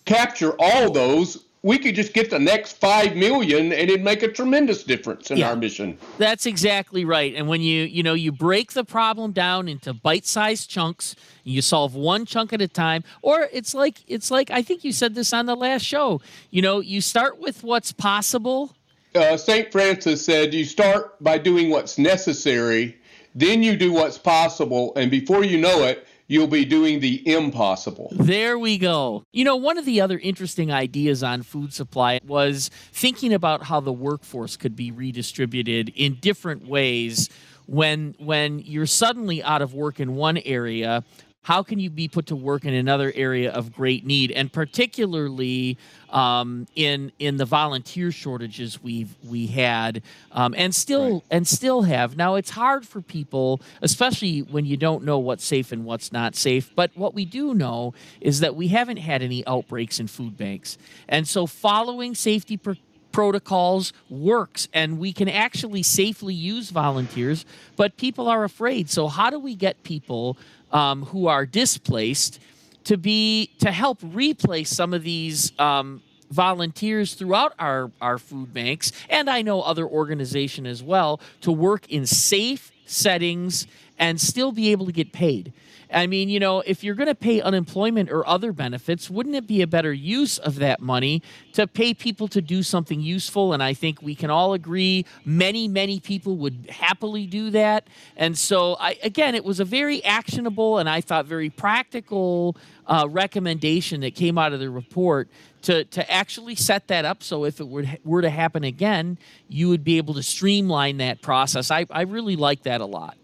capture 0.05 0.53
all 0.59 0.91
those. 0.91 1.45
We 1.61 1.79
could 1.79 1.95
just 1.95 2.13
get 2.13 2.29
the 2.29 2.37
next 2.37 2.73
five 2.73 3.15
million, 3.15 3.71
and 3.71 3.89
it'd 3.89 4.03
make 4.03 4.21
a 4.21 4.27
tremendous 4.27 4.83
difference 4.83 5.31
in 5.31 5.37
yeah, 5.37 5.49
our 5.49 5.55
mission. 5.55 5.97
That's 6.19 6.45
exactly 6.45 7.05
right. 7.05 7.33
And 7.33 7.47
when 7.47 7.61
you 7.61 7.83
you 7.83 8.03
know 8.03 8.13
you 8.13 8.31
break 8.31 8.73
the 8.73 8.83
problem 8.83 9.31
down 9.31 9.67
into 9.67 9.93
bite-sized 9.93 10.69
chunks, 10.69 11.15
you 11.43 11.61
solve 11.61 11.95
one 11.95 12.25
chunk 12.25 12.53
at 12.53 12.61
a 12.61 12.67
time. 12.67 13.03
Or 13.23 13.49
it's 13.51 13.73
like 13.73 14.03
it's 14.07 14.29
like 14.29 14.51
I 14.51 14.61
think 14.61 14.83
you 14.83 14.91
said 14.91 15.15
this 15.15 15.33
on 15.33 15.47
the 15.47 15.55
last 15.55 15.83
show. 15.83 16.21
You 16.51 16.61
know, 16.61 16.81
you 16.81 17.01
start 17.01 17.39
with 17.39 17.63
what's 17.63 17.91
possible 17.91 18.75
uh, 19.15 19.37
St. 19.37 19.71
Francis 19.71 20.23
said 20.23 20.53
you 20.53 20.65
start 20.65 21.21
by 21.23 21.37
doing 21.37 21.69
what's 21.69 21.97
necessary, 21.97 22.97
then 23.33 23.63
you 23.63 23.75
do 23.75 23.91
what's 23.91 24.17
possible, 24.17 24.93
and 24.95 25.11
before 25.11 25.43
you 25.43 25.57
know 25.59 25.83
it, 25.83 26.07
you'll 26.27 26.47
be 26.47 26.65
doing 26.65 26.99
the 26.99 27.27
impossible. 27.31 28.11
There 28.11 28.57
we 28.57 28.77
go. 28.77 29.23
You 29.31 29.43
know, 29.43 29.55
one 29.55 29.77
of 29.77 29.85
the 29.85 30.01
other 30.01 30.17
interesting 30.17 30.71
ideas 30.71 31.23
on 31.23 31.43
food 31.43 31.73
supply 31.73 32.19
was 32.25 32.69
thinking 32.91 33.33
about 33.33 33.63
how 33.63 33.79
the 33.79 33.93
workforce 33.93 34.57
could 34.57 34.75
be 34.75 34.91
redistributed 34.91 35.89
in 35.95 36.15
different 36.15 36.67
ways 36.67 37.29
when 37.67 38.15
when 38.19 38.59
you're 38.59 38.85
suddenly 38.85 39.41
out 39.41 39.61
of 39.61 39.73
work 39.73 39.99
in 39.99 40.15
one 40.15 40.37
area 40.37 41.03
how 41.45 41.61
can 41.61 41.77
you 41.77 41.91
be 41.91 42.07
put 42.07 42.25
to 42.25 42.35
work 42.35 42.65
in 42.65 42.73
another 42.73 43.13
area 43.13 43.51
of 43.51 43.71
great 43.71 44.03
need? 44.03 44.31
And 44.31 44.51
particularly 44.51 45.77
um, 46.09 46.65
in 46.73 47.11
in 47.19 47.37
the 47.37 47.45
volunteer 47.45 48.11
shortages 48.11 48.81
we've 48.81 49.15
we 49.23 49.45
had 49.45 50.01
um, 50.31 50.55
and 50.57 50.73
still 50.73 51.13
right. 51.13 51.23
and 51.29 51.47
still 51.47 51.83
have. 51.83 52.17
Now 52.17 52.33
it's 52.33 52.49
hard 52.49 52.87
for 52.87 52.99
people 52.99 53.61
especially 53.83 54.39
when 54.39 54.65
you 54.65 54.75
don't 54.75 55.03
know 55.03 55.19
what's 55.19 55.45
safe 55.45 55.71
and 55.71 55.85
what's 55.85 56.11
not 56.11 56.35
safe. 56.35 56.71
But 56.75 56.89
what 56.95 57.13
we 57.13 57.25
do 57.25 57.53
know 57.53 57.93
is 58.21 58.39
that 58.39 58.55
we 58.55 58.69
haven't 58.69 58.97
had 58.97 59.21
any 59.21 59.45
outbreaks 59.45 59.99
in 59.99 60.07
food 60.07 60.35
banks. 60.35 60.79
And 61.07 61.27
so 61.27 61.45
following 61.45 62.15
safety 62.15 62.57
per- 62.57 62.77
protocols 63.11 63.93
works 64.09 64.67
and 64.73 64.97
we 64.97 65.13
can 65.13 65.29
actually 65.29 65.83
safely 65.83 66.33
use 66.33 66.71
volunteers 66.71 67.45
but 67.75 67.97
people 67.97 68.27
are 68.27 68.43
afraid. 68.43 68.89
So 68.89 69.07
how 69.07 69.29
do 69.29 69.37
we 69.37 69.53
get 69.53 69.83
people 69.83 70.37
um, 70.75 71.03
who 71.03 71.27
are 71.27 71.45
displaced 71.45 72.39
to 72.83 72.97
be 72.97 73.49
to 73.59 73.71
help 73.71 73.97
replace 74.03 74.69
some 74.69 74.93
of 74.93 75.03
these 75.03 75.57
um, 75.57 76.03
volunteers 76.29 77.13
throughout 77.13 77.53
our, 77.57 77.89
our 78.01 78.17
food 78.17 78.53
banks. 78.53 78.91
And 79.09 79.29
i 79.29 79.41
know 79.41 79.61
other 79.61 79.87
organization 79.87 80.67
as 80.67 80.83
well 80.83 81.21
to 81.41 81.51
work 81.51 81.89
in 81.89 82.05
safe 82.05 82.71
settings 82.85 83.67
and 83.97 84.19
still 84.19 84.51
be 84.51 84.71
able 84.71 84.85
to 84.85 84.91
get 84.91 85.13
paid 85.13 85.53
I 85.95 86.07
mean, 86.07 86.27
you 86.27 86.41
know, 86.41 86.59
if 86.59 86.83
you're 86.83 86.93
going 86.93 87.07
to 87.07 87.15
pay 87.15 87.39
unemployment 87.39 88.11
or 88.11 88.27
other 88.27 88.51
benefits, 88.51 89.09
wouldn't 89.09 89.33
it 89.33 89.47
be 89.47 89.61
a 89.61 89.67
better 89.67 89.93
use 89.93 90.37
of 90.37 90.55
that 90.55 90.81
money 90.81 91.23
to 91.53 91.67
pay 91.67 91.93
people 91.93 92.27
to 92.27 92.41
do 92.41 92.63
something 92.63 92.99
useful? 92.99 93.53
And 93.53 93.63
I 93.63 93.73
think 93.73 94.01
we 94.01 94.13
can 94.13 94.29
all 94.29 94.53
agree 94.53 95.05
many, 95.23 95.69
many 95.69 96.01
people 96.01 96.35
would 96.35 96.67
happily 96.69 97.25
do 97.25 97.49
that. 97.51 97.87
And 98.17 98.37
so, 98.37 98.75
I, 98.77 98.99
again, 99.03 99.35
it 99.35 99.45
was 99.45 99.61
a 99.61 99.65
very 99.65 100.03
actionable 100.03 100.79
and 100.79 100.89
I 100.89 100.99
thought 100.99 101.27
very 101.27 101.49
practical 101.49 102.57
uh, 102.87 103.07
recommendation 103.09 104.01
that 104.01 104.15
came 104.15 104.37
out 104.37 104.51
of 104.51 104.59
the 104.59 104.69
report 104.69 105.29
to, 105.61 105.85
to 105.85 106.11
actually 106.11 106.55
set 106.55 106.89
that 106.89 107.05
up 107.05 107.23
so 107.23 107.45
if 107.45 107.61
it 107.61 107.69
were, 107.69 107.85
were 108.03 108.21
to 108.21 108.29
happen 108.29 108.65
again, 108.65 109.17
you 109.47 109.69
would 109.69 109.85
be 109.85 109.95
able 109.95 110.13
to 110.15 110.23
streamline 110.23 110.97
that 110.97 111.21
process. 111.21 111.71
I, 111.71 111.85
I 111.89 112.01
really 112.01 112.35
like 112.35 112.63
that 112.63 112.81
a 112.81 112.85
lot. 112.85 113.17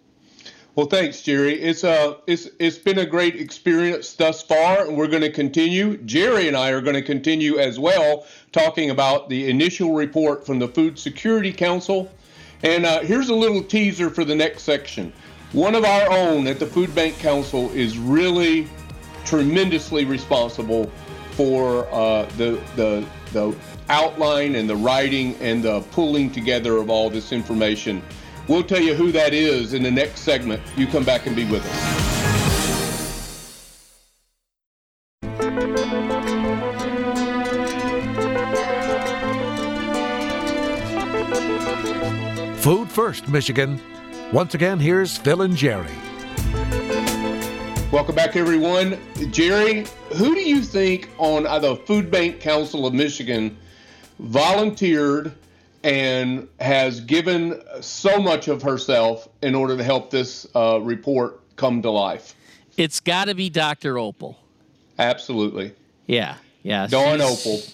Well, 0.74 0.86
thanks, 0.86 1.22
Jerry. 1.22 1.62
It's 1.62 1.84
uh, 1.84 2.16
it's 2.28 2.48
it's 2.58 2.78
been 2.78 3.00
a 3.00 3.06
great 3.06 3.36
experience 3.36 4.14
thus 4.14 4.42
far, 4.42 4.86
and 4.86 4.96
we're 4.96 5.08
going 5.08 5.22
to 5.22 5.32
continue. 5.32 5.98
Jerry 5.98 6.48
and 6.48 6.56
I 6.56 6.70
are 6.70 6.80
going 6.80 6.96
to 6.96 7.02
continue 7.02 7.58
as 7.60 7.78
well, 7.78 8.26
talking 8.54 8.90
about 8.90 9.28
the 9.28 9.50
initial 9.50 9.94
report 9.94 10.46
from 10.46 10.60
the 10.60 10.70
Food 10.70 10.98
Security 10.98 11.52
Council. 11.52 12.10
And 12.64 12.86
uh, 12.86 13.02
here's 13.02 13.28
a 13.28 13.36
little 13.36 13.62
teaser 13.62 14.10
for 14.10 14.24
the 14.24 14.36
next 14.36 14.64
section. 14.64 15.12
One 15.52 15.76
of 15.76 15.84
our 15.84 16.10
own 16.10 16.48
at 16.48 16.58
the 16.58 16.68
Food 16.68 16.96
Bank 16.96 17.20
Council 17.20 17.70
is 17.72 17.98
really 17.98 18.70
tremendously 19.26 20.06
responsible 20.06 20.90
for 21.32 21.86
uh, 21.94 22.24
the 22.38 22.62
the 22.78 23.06
the 23.34 23.54
outline 23.90 24.56
and 24.56 24.70
the 24.70 24.76
writing 24.78 25.36
and 25.42 25.62
the 25.62 25.82
pulling 25.92 26.32
together 26.32 26.78
of 26.78 26.90
all 26.90 27.10
this 27.10 27.34
information. 27.34 28.02
We'll 28.48 28.64
tell 28.64 28.82
you 28.82 28.96
who 28.96 29.12
that 29.12 29.34
is 29.34 29.74
in 29.74 29.84
the 29.84 29.92
next 29.92 30.22
segment. 30.22 30.62
You 30.76 30.88
come 30.88 31.04
back 31.04 31.28
and 31.28 31.36
be 31.36 31.46
with 31.46 31.66
us. 31.66 32.02
Food 42.64 42.92
First, 42.92 43.28
Michigan. 43.28 43.80
Once 44.32 44.54
again, 44.54 44.80
here's 44.80 45.18
Phil 45.18 45.42
and 45.42 45.56
Jerry. 45.56 45.92
Welcome 47.92 48.16
back, 48.16 48.36
everyone. 48.36 48.98
Jerry, 49.32 49.86
who 50.16 50.36
do 50.36 50.42
you 50.42 50.62
think 50.62 51.10
on 51.18 51.44
the 51.62 51.76
Food 51.76 52.10
Bank 52.12 52.40
Council 52.40 52.86
of 52.86 52.94
Michigan 52.94 53.58
volunteered 54.20 55.34
and 55.84 56.48
has 56.60 57.00
given 57.02 57.62
so 57.82 58.20
much 58.20 58.48
of 58.48 58.62
herself 58.62 59.28
in 59.42 59.56
order 59.56 59.76
to 59.78 59.84
help 59.84 60.10
this 60.10 60.48
uh, 60.56 60.80
report 60.82 61.40
come 61.56 61.82
to 61.82 61.90
life. 61.90 62.36
It's 62.78 63.00
got 63.00 63.26
to 63.26 63.36
be 63.36 63.50
Dr. 63.50 63.96
Opel. 63.96 64.36
Absolutely. 64.98 65.74
Yeah, 66.06 66.36
yeah. 66.64 66.88
Dawn 66.88 67.20
Opel. 67.20 67.74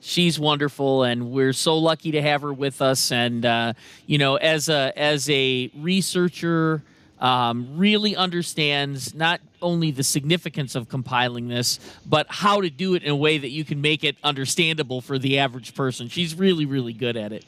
She's 0.00 0.40
wonderful, 0.40 1.02
and 1.02 1.30
we're 1.30 1.52
so 1.52 1.76
lucky 1.76 2.12
to 2.12 2.22
have 2.22 2.42
her 2.42 2.52
with 2.52 2.80
us. 2.80 3.12
And 3.12 3.44
uh, 3.44 3.74
you 4.06 4.16
know, 4.16 4.36
as 4.36 4.68
a 4.68 4.92
as 4.96 5.28
a 5.28 5.70
researcher 5.76 6.82
um, 7.20 7.68
really 7.76 8.16
understands 8.16 9.14
not 9.14 9.40
only 9.62 9.90
the 9.90 10.02
significance 10.02 10.74
of 10.74 10.88
compiling 10.88 11.48
this, 11.48 11.78
but 12.06 12.26
how 12.28 12.60
to 12.60 12.70
do 12.70 12.94
it 12.94 13.02
in 13.02 13.10
a 13.10 13.16
way 13.16 13.38
that 13.38 13.50
you 13.50 13.64
can 13.64 13.80
make 13.80 14.04
it 14.04 14.16
understandable 14.22 15.00
for 15.00 15.18
the 15.18 15.38
average 15.38 15.74
person. 15.74 16.08
She's 16.08 16.34
really, 16.34 16.66
really 16.66 16.92
good 16.92 17.16
at 17.16 17.32
it. 17.32 17.44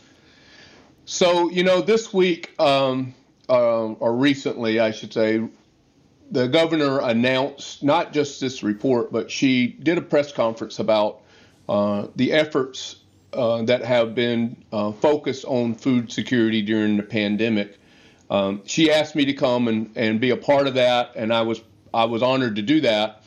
So, 1.05 1.51
you 1.51 1.64
know, 1.64 1.81
this 1.81 2.12
week, 2.12 2.59
um, 2.61 3.14
uh, 3.48 3.87
or 3.87 4.14
recently, 4.14 4.81
I 4.81 4.92
should 4.92 5.12
say, 5.12 5.42
the 6.31 6.48
governor 6.48 7.01
announced 7.01 7.83
not 7.83 8.12
just 8.12 8.40
this 8.40 8.62
report, 8.62 9.12
but 9.12 9.31
she 9.31 9.66
did 9.66 9.98
a 9.98 10.01
press 10.01 10.33
conference 10.33 10.79
about 10.79 11.20
uh, 11.68 12.07
the 12.16 12.33
efforts 12.33 12.96
uh, 13.33 13.62
that 13.62 13.85
have 13.85 14.14
been 14.14 14.57
uh, 14.72 14.92
focused 14.92 15.44
on 15.44 15.75
food 15.75 16.11
security 16.11 16.62
during 16.62 16.96
the 16.96 17.03
pandemic. 17.03 17.79
Um, 18.31 18.62
she 18.64 18.90
asked 18.90 19.14
me 19.14 19.27
to 19.27 19.35
come 19.35 19.68
and, 19.68 19.90
and 19.94 20.20
be 20.20 20.31
a 20.31 20.37
part 20.37 20.66
of 20.66 20.75
that, 20.75 21.12
and 21.16 21.33
I 21.33 21.42
was 21.42 21.62
I 21.94 22.05
was 22.05 22.22
honored 22.22 22.57
to 22.57 22.62
do 22.62 22.81
that. 22.83 23.22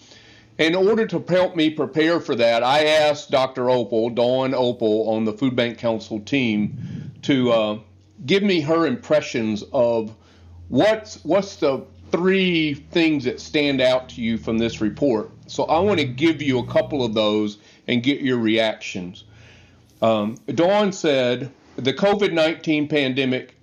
In 0.57 0.73
order 0.73 1.05
to 1.07 1.23
help 1.27 1.55
me 1.55 1.69
prepare 1.69 2.19
for 2.19 2.35
that, 2.35 2.63
I 2.63 2.85
asked 2.85 3.29
Dr. 3.29 3.63
Opel, 3.63 4.15
Dawn 4.15 4.51
Opel, 4.51 5.09
on 5.09 5.25
the 5.25 5.33
Food 5.33 5.55
Bank 5.55 5.77
Council 5.77 6.21
team, 6.21 7.11
to 7.23 7.51
uh, 7.51 7.79
give 8.25 8.41
me 8.41 8.61
her 8.61 8.85
impressions 8.85 9.63
of 9.73 10.15
what's 10.69 11.23
what's 11.25 11.57
the 11.57 11.83
three 12.11 12.73
things 12.73 13.25
that 13.25 13.41
stand 13.41 13.81
out 13.81 14.09
to 14.09 14.21
you 14.21 14.37
from 14.37 14.57
this 14.57 14.79
report. 14.79 15.29
So 15.47 15.65
I 15.65 15.79
want 15.79 15.99
to 15.99 16.05
give 16.05 16.41
you 16.41 16.59
a 16.59 16.67
couple 16.67 17.03
of 17.03 17.13
those 17.13 17.57
and 17.87 18.01
get 18.01 18.21
your 18.21 18.37
reactions. 18.37 19.25
Um, 20.01 20.37
Dawn 20.47 20.91
said 20.93 21.51
the 21.75 21.93
COVID 21.93 22.31
19 22.31 22.87
pandemic 22.87 23.55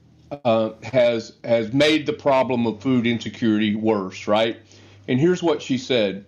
uh, 0.45 0.71
has 0.83 1.33
has 1.45 1.73
made 1.73 2.07
the 2.07 2.13
problem 2.13 2.67
of 2.67 2.81
food 2.81 3.07
insecurity 3.07 3.75
worse, 3.75 4.27
right? 4.27 4.59
And 5.09 5.19
here's 5.19 5.43
what 5.43 5.61
she 5.61 5.79
said: 5.79 6.25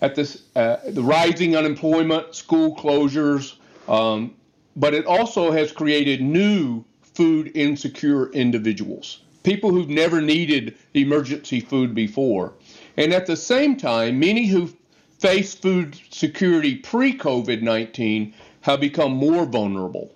at 0.00 0.14
this, 0.14 0.42
uh, 0.56 0.76
the 0.88 1.02
rising 1.02 1.56
unemployment, 1.56 2.34
school 2.34 2.76
closures, 2.76 3.56
um, 3.88 4.34
but 4.76 4.94
it 4.94 5.06
also 5.06 5.50
has 5.50 5.72
created 5.72 6.20
new 6.20 6.84
food 7.02 7.50
insecure 7.54 8.30
individuals, 8.32 9.20
people 9.42 9.70
who've 9.70 9.88
never 9.88 10.20
needed 10.20 10.76
emergency 10.94 11.60
food 11.60 11.94
before, 11.94 12.52
and 12.96 13.12
at 13.12 13.26
the 13.26 13.36
same 13.36 13.76
time, 13.76 14.18
many 14.18 14.46
who 14.46 14.70
faced 15.18 15.62
food 15.62 15.98
security 16.10 16.76
pre-COVID 16.76 17.62
19 17.62 18.34
have 18.60 18.80
become 18.80 19.12
more 19.12 19.46
vulnerable. 19.46 20.10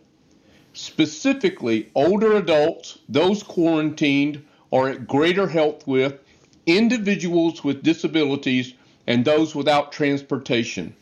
Specifically 0.74 1.90
older 1.94 2.36
adults, 2.36 2.98
those 3.08 3.42
quarantined 3.42 4.44
are 4.72 4.88
at 4.90 5.06
greater 5.06 5.46
health 5.46 5.86
with, 5.86 6.20
individuals 6.68 7.64
with 7.64 7.82
disabilities, 7.82 8.74
and 9.06 9.24
those 9.24 9.54
without 9.54 9.90
transportation. 9.90 10.94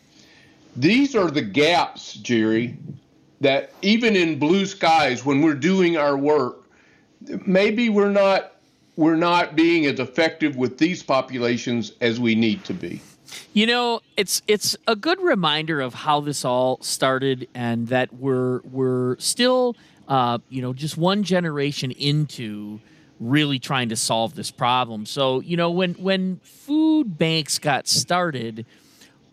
These 0.76 1.16
are 1.16 1.30
the 1.30 1.42
gaps, 1.42 2.14
Jerry, 2.14 2.76
that 3.40 3.72
even 3.82 4.14
in 4.14 4.38
blue 4.38 4.64
skies, 4.64 5.24
when 5.24 5.42
we're 5.42 5.54
doing 5.54 5.96
our 5.96 6.16
work, 6.16 6.64
maybe 7.46 7.88
we're 7.88 8.10
not 8.10 8.52
we're 8.96 9.16
not 9.16 9.54
being 9.54 9.84
as 9.84 10.00
effective 10.00 10.56
with 10.56 10.78
these 10.78 11.02
populations 11.02 11.92
as 12.00 12.18
we 12.18 12.34
need 12.34 12.64
to 12.64 12.72
be. 12.72 13.00
You 13.52 13.66
know, 13.66 14.00
it's 14.16 14.40
it's 14.46 14.76
a 14.86 14.96
good 14.96 15.20
reminder 15.20 15.80
of 15.80 15.94
how 15.94 16.20
this 16.20 16.44
all 16.44 16.78
started, 16.82 17.48
and 17.54 17.88
that 17.88 18.14
we're 18.14 18.60
we're 18.60 19.18
still, 19.18 19.76
uh, 20.08 20.38
you 20.48 20.62
know, 20.62 20.72
just 20.72 20.96
one 20.96 21.24
generation 21.24 21.90
into 21.90 22.80
really 23.20 23.58
trying 23.58 23.88
to 23.88 23.96
solve 23.96 24.34
this 24.34 24.50
problem. 24.50 25.06
So, 25.06 25.40
you 25.40 25.56
know, 25.56 25.70
when 25.70 25.94
when 25.94 26.40
food 26.42 27.18
banks 27.18 27.58
got 27.58 27.86
started 27.86 28.66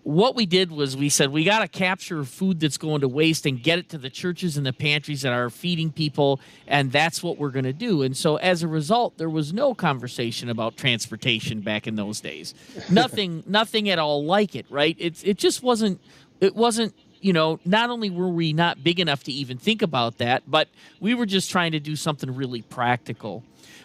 what 0.03 0.35
we 0.35 0.45
did 0.45 0.69
was 0.69 0.97
we 0.97 1.07
said 1.09 1.31
we 1.31 1.43
got 1.43 1.59
to 1.59 1.67
capture 1.67 2.23
food 2.25 2.59
that's 2.59 2.77
going 2.77 3.01
to 3.01 3.07
waste 3.07 3.45
and 3.45 3.63
get 3.63 3.79
it 3.79 3.89
to 3.89 3.97
the 3.97 4.09
churches 4.09 4.57
and 4.57 4.65
the 4.65 4.73
pantries 4.73 5.21
that 5.21 5.31
are 5.31 5.49
feeding 5.49 5.91
people 5.91 6.39
and 6.67 6.91
that's 6.91 7.23
what 7.23 7.37
we're 7.37 7.49
going 7.49 7.63
to 7.63 7.73
do. 7.73 8.01
And 8.01 8.15
so 8.15 8.35
as 8.37 8.63
a 8.63 8.67
result 8.67 9.17
there 9.17 9.29
was 9.29 9.53
no 9.53 9.73
conversation 9.73 10.49
about 10.49 10.75
transportation 10.75 11.61
back 11.61 11.87
in 11.87 11.95
those 11.95 12.19
days. 12.19 12.53
Nothing 12.89 13.43
nothing 13.47 13.89
at 13.89 13.97
all 13.97 14.25
like 14.25 14.55
it 14.55 14.65
right? 14.69 14.95
It's 14.99 15.23
it 15.23 15.37
just 15.37 15.63
wasn't 15.63 16.01
it 16.41 16.55
wasn't 16.55 16.93
you 17.21 17.31
know 17.31 17.59
not 17.63 17.89
only 17.89 18.09
were 18.09 18.29
we 18.29 18.51
not 18.51 18.83
big 18.83 18.99
enough 18.99 19.23
to 19.23 19.31
even 19.31 19.57
think 19.57 19.81
about 19.81 20.17
that 20.17 20.43
but 20.45 20.67
we 20.99 21.13
were 21.13 21.25
just 21.25 21.49
trying 21.49 21.71
to 21.71 21.79
do 21.79 21.95
something 21.95 22.35
really 22.35 22.61
practical 22.61 23.43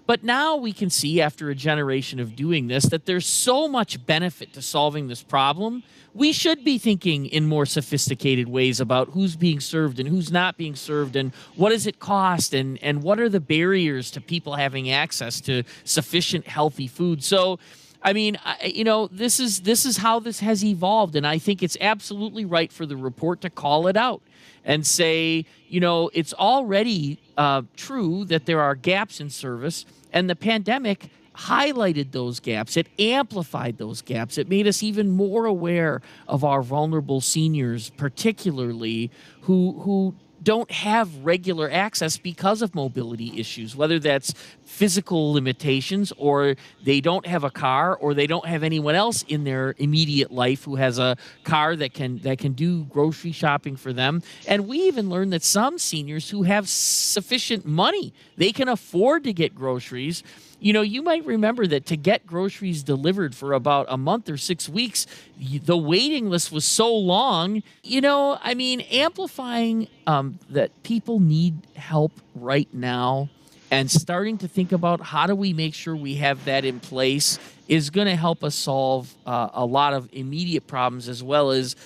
But 0.08 0.24
now 0.24 0.56
we 0.56 0.72
can 0.72 0.88
see 0.88 1.20
after 1.20 1.50
a 1.50 1.54
generation 1.54 2.18
of 2.18 2.34
doing 2.34 2.66
this 2.66 2.84
that 2.86 3.04
there's 3.04 3.26
so 3.26 3.68
much 3.68 4.06
benefit 4.06 4.54
to 4.54 4.62
solving 4.62 5.06
this 5.06 5.22
problem. 5.22 5.82
We 6.14 6.32
should 6.32 6.64
be 6.64 6.78
thinking 6.78 7.26
in 7.26 7.46
more 7.46 7.66
sophisticated 7.66 8.48
ways 8.48 8.80
about 8.80 9.10
who's 9.10 9.36
being 9.36 9.60
served 9.60 10.00
and 10.00 10.08
who's 10.08 10.32
not 10.32 10.56
being 10.56 10.76
served 10.76 11.14
and 11.14 11.34
what 11.56 11.70
does 11.70 11.86
it 11.86 12.00
cost 12.00 12.54
and, 12.54 12.82
and 12.82 13.02
what 13.02 13.20
are 13.20 13.28
the 13.28 13.38
barriers 13.38 14.10
to 14.12 14.22
people 14.22 14.54
having 14.54 14.90
access 14.90 15.42
to 15.42 15.62
sufficient 15.84 16.46
healthy 16.46 16.86
food. 16.86 17.22
So 17.22 17.58
I 18.02 18.12
mean, 18.14 18.38
you 18.64 18.84
know, 18.84 19.08
this 19.08 19.40
is 19.40 19.62
this 19.62 19.84
is 19.84 19.96
how 19.96 20.20
this 20.20 20.38
has 20.40 20.64
evolved, 20.64 21.16
and 21.16 21.26
I 21.26 21.38
think 21.38 21.64
it's 21.64 21.76
absolutely 21.80 22.44
right 22.44 22.72
for 22.72 22.86
the 22.86 22.96
report 22.96 23.40
to 23.40 23.50
call 23.50 23.88
it 23.88 23.96
out 23.96 24.22
and 24.64 24.86
say, 24.86 25.44
you 25.68 25.80
know, 25.80 26.10
it's 26.14 26.32
already 26.34 27.18
uh, 27.36 27.62
true 27.76 28.24
that 28.26 28.46
there 28.46 28.60
are 28.60 28.74
gaps 28.74 29.20
in 29.20 29.30
service, 29.30 29.84
and 30.12 30.28
the 30.28 30.36
pandemic 30.36 31.10
highlighted 31.34 32.10
those 32.10 32.40
gaps. 32.40 32.76
It 32.76 32.88
amplified 32.98 33.78
those 33.78 34.02
gaps. 34.02 34.38
It 34.38 34.48
made 34.48 34.66
us 34.66 34.82
even 34.82 35.10
more 35.10 35.46
aware 35.46 36.02
of 36.26 36.42
our 36.42 36.62
vulnerable 36.62 37.20
seniors, 37.20 37.90
particularly 37.90 39.10
who 39.42 39.80
who 39.80 40.14
don't 40.42 40.70
have 40.70 41.24
regular 41.24 41.70
access 41.70 42.16
because 42.16 42.62
of 42.62 42.74
mobility 42.74 43.38
issues, 43.38 43.74
whether 43.74 43.98
that's 43.98 44.34
physical 44.64 45.32
limitations 45.32 46.12
or 46.16 46.56
they 46.82 47.00
don't 47.00 47.26
have 47.26 47.44
a 47.44 47.50
car 47.50 47.96
or 47.96 48.14
they 48.14 48.26
don't 48.26 48.46
have 48.46 48.62
anyone 48.62 48.94
else 48.94 49.24
in 49.28 49.44
their 49.44 49.74
immediate 49.78 50.30
life 50.30 50.64
who 50.64 50.76
has 50.76 50.98
a 50.98 51.16
car 51.44 51.74
that 51.76 51.94
can 51.94 52.18
that 52.18 52.38
can 52.38 52.52
do 52.52 52.84
grocery 52.84 53.32
shopping 53.32 53.76
for 53.76 53.92
them. 53.92 54.22
And 54.46 54.68
we 54.68 54.78
even 54.82 55.08
learned 55.10 55.32
that 55.32 55.42
some 55.42 55.78
seniors 55.78 56.30
who 56.30 56.44
have 56.44 56.68
sufficient 56.68 57.66
money, 57.66 58.12
they 58.36 58.52
can 58.52 58.68
afford 58.68 59.24
to 59.24 59.32
get 59.32 59.54
groceries 59.54 60.22
you 60.60 60.72
know, 60.72 60.82
you 60.82 61.02
might 61.02 61.24
remember 61.24 61.66
that 61.66 61.86
to 61.86 61.96
get 61.96 62.26
groceries 62.26 62.82
delivered 62.82 63.34
for 63.34 63.52
about 63.52 63.86
a 63.88 63.96
month 63.96 64.28
or 64.28 64.36
six 64.36 64.68
weeks, 64.68 65.06
the 65.38 65.76
waiting 65.76 66.28
list 66.28 66.50
was 66.50 66.64
so 66.64 66.94
long. 66.94 67.62
You 67.82 68.00
know, 68.00 68.38
I 68.42 68.54
mean, 68.54 68.80
amplifying 68.82 69.88
um, 70.06 70.38
that 70.50 70.82
people 70.82 71.20
need 71.20 71.66
help 71.76 72.12
right 72.34 72.68
now 72.72 73.28
and 73.70 73.90
starting 73.90 74.38
to 74.38 74.48
think 74.48 74.72
about 74.72 75.00
how 75.00 75.26
do 75.26 75.34
we 75.34 75.52
make 75.52 75.74
sure 75.74 75.94
we 75.94 76.16
have 76.16 76.44
that 76.46 76.64
in 76.64 76.80
place 76.80 77.38
is 77.68 77.90
going 77.90 78.06
to 78.06 78.16
help 78.16 78.42
us 78.42 78.54
solve 78.54 79.14
uh, 79.26 79.50
a 79.52 79.64
lot 79.64 79.92
of 79.92 80.08
immediate 80.12 80.66
problems 80.66 81.08
as 81.08 81.22
well 81.22 81.50
as 81.50 81.76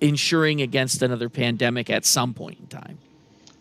ensuring 0.00 0.62
against 0.62 1.02
another 1.02 1.28
pandemic 1.28 1.90
at 1.90 2.04
some 2.04 2.32
point 2.32 2.58
in 2.60 2.66
time. 2.68 2.98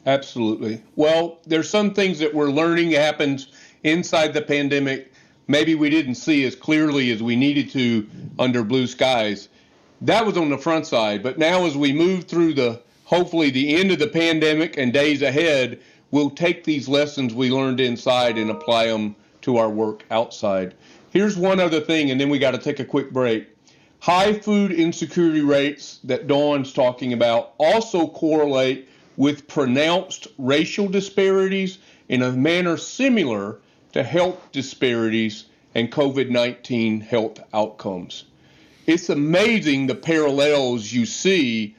Absolutely. 0.05 0.81
Well, 0.95 1.39
there's 1.45 1.69
some 1.69 1.93
things 1.93 2.19
that 2.19 2.33
we're 2.33 2.49
learning 2.49 2.91
happens 2.91 3.47
inside 3.83 4.33
the 4.33 4.41
pandemic, 4.41 5.11
maybe 5.47 5.75
we 5.75 5.89
didn't 5.89 6.15
see 6.15 6.45
as 6.45 6.55
clearly 6.55 7.11
as 7.11 7.21
we 7.21 7.35
needed 7.35 7.71
to 7.71 8.07
under 8.39 8.63
blue 8.63 8.87
skies. 8.87 9.49
That 10.01 10.25
was 10.25 10.37
on 10.37 10.49
the 10.49 10.57
front 10.57 10.85
side. 10.85 11.23
But 11.23 11.37
now, 11.37 11.65
as 11.65 11.75
we 11.75 11.93
move 11.93 12.25
through 12.25 12.53
the 12.53 12.81
hopefully 13.05 13.49
the 13.49 13.75
end 13.75 13.91
of 13.91 13.99
the 13.99 14.07
pandemic 14.07 14.77
and 14.77 14.91
days 14.91 15.21
ahead, 15.21 15.79
we'll 16.11 16.29
take 16.29 16.63
these 16.63 16.87
lessons 16.87 17.33
we 17.33 17.49
learned 17.49 17.79
inside 17.79 18.37
and 18.37 18.49
apply 18.49 18.87
them 18.87 19.15
to 19.41 19.57
our 19.57 19.69
work 19.69 20.03
outside. 20.11 20.75
Here's 21.11 21.37
one 21.37 21.59
other 21.59 21.79
thing, 21.79 22.11
and 22.11 22.19
then 22.19 22.29
we 22.29 22.37
got 22.37 22.51
to 22.51 22.57
take 22.57 22.79
a 22.79 22.85
quick 22.85 23.11
break. 23.11 23.47
High 23.99 24.33
food 24.33 24.71
insecurity 24.71 25.41
rates 25.41 25.99
that 26.03 26.27
Dawn's 26.27 26.73
talking 26.73 27.13
about 27.13 27.53
also 27.57 28.07
correlate 28.07 28.87
with 29.15 29.47
pronounced 29.47 30.27
racial 30.37 30.87
disparities 30.87 31.79
in 32.09 32.21
a 32.21 32.31
manner 32.31 32.77
similar 32.77 33.59
to 33.97 34.03
health 34.03 34.51
disparities 34.51 35.45
and 35.73 35.91
COVID 35.91 36.29
19 36.29 37.01
health 37.01 37.39
outcomes. 37.51 38.25
It's 38.85 39.09
amazing 39.09 39.87
the 39.87 39.95
parallels 39.95 40.91
you 40.93 41.07
see, 41.07 41.75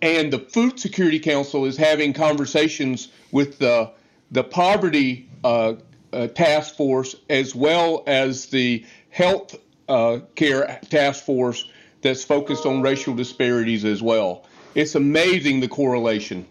and 0.00 0.32
the 0.32 0.38
Food 0.38 0.78
Security 0.78 1.18
Council 1.18 1.64
is 1.64 1.76
having 1.76 2.12
conversations 2.12 3.08
with 3.32 3.58
the, 3.58 3.90
the 4.30 4.44
poverty 4.44 5.28
uh, 5.42 5.74
uh, 6.12 6.28
task 6.28 6.76
force 6.76 7.16
as 7.28 7.56
well 7.56 8.04
as 8.06 8.46
the 8.46 8.86
health 9.10 9.56
uh, 9.88 10.20
care 10.36 10.78
task 10.90 11.24
force 11.24 11.68
that's 12.02 12.22
focused 12.22 12.66
on 12.66 12.82
racial 12.82 13.16
disparities 13.16 13.84
as 13.84 14.00
well. 14.00 14.44
It's 14.76 14.94
amazing 14.94 15.58
the 15.58 15.68
correlation. 15.68 16.46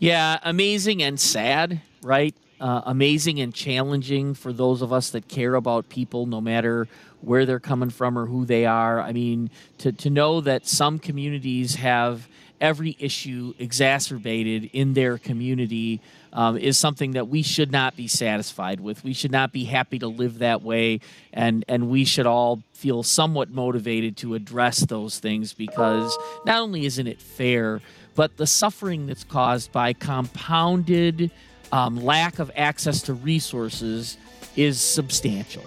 Yeah, 0.00 0.40
amazing 0.42 1.00
and 1.00 1.20
sad, 1.20 1.80
right? 2.02 2.34
Uh, 2.60 2.82
amazing 2.86 3.40
and 3.40 3.54
challenging 3.54 4.34
for 4.34 4.52
those 4.52 4.82
of 4.82 4.92
us 4.92 5.10
that 5.10 5.28
care 5.28 5.54
about 5.54 5.88
people, 5.88 6.26
no 6.26 6.40
matter 6.40 6.88
where 7.20 7.46
they're 7.46 7.60
coming 7.60 7.90
from 7.90 8.18
or 8.18 8.26
who 8.26 8.44
they 8.44 8.66
are. 8.66 9.00
I 9.00 9.12
mean, 9.12 9.50
to, 9.78 9.92
to 9.92 10.10
know 10.10 10.40
that 10.42 10.66
some 10.66 10.98
communities 10.98 11.76
have 11.76 12.28
every 12.60 12.96
issue 12.98 13.54
exacerbated 13.58 14.70
in 14.72 14.94
their 14.94 15.18
community 15.18 16.00
um, 16.32 16.56
is 16.56 16.78
something 16.78 17.12
that 17.12 17.28
we 17.28 17.42
should 17.42 17.72
not 17.72 17.96
be 17.96 18.08
satisfied 18.08 18.80
with. 18.80 19.02
We 19.04 19.12
should 19.12 19.32
not 19.32 19.52
be 19.52 19.64
happy 19.64 19.98
to 20.00 20.06
live 20.06 20.38
that 20.38 20.62
way, 20.62 21.00
and 21.32 21.64
and 21.68 21.88
we 21.88 22.04
should 22.04 22.26
all 22.26 22.62
feel 22.72 23.02
somewhat 23.02 23.50
motivated 23.50 24.18
to 24.18 24.34
address 24.34 24.80
those 24.80 25.18
things 25.18 25.54
because 25.54 26.16
not 26.44 26.60
only 26.60 26.84
isn't 26.84 27.06
it 27.06 27.20
fair, 27.20 27.80
but 28.14 28.36
the 28.36 28.46
suffering 28.46 29.06
that's 29.06 29.24
caused 29.24 29.72
by 29.72 29.92
compounded 29.92 31.30
um, 31.72 31.96
lack 31.96 32.38
of 32.38 32.50
access 32.56 33.02
to 33.02 33.14
resources 33.14 34.16
is 34.56 34.80
substantial. 34.80 35.64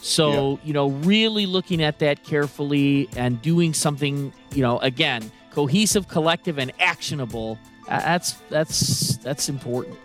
So, 0.00 0.52
yeah. 0.52 0.56
you 0.64 0.72
know, 0.72 0.90
really 0.90 1.46
looking 1.46 1.82
at 1.82 1.98
that 1.98 2.22
carefully 2.22 3.08
and 3.16 3.42
doing 3.42 3.74
something, 3.74 4.32
you 4.54 4.62
know, 4.62 4.78
again, 4.78 5.30
cohesive, 5.50 6.08
collective, 6.08 6.58
and 6.58 6.72
actionable. 6.78 7.58
Uh, 7.88 7.98
that's 8.00 8.32
that's 8.50 9.16
that's 9.18 9.48
important. 9.48 9.98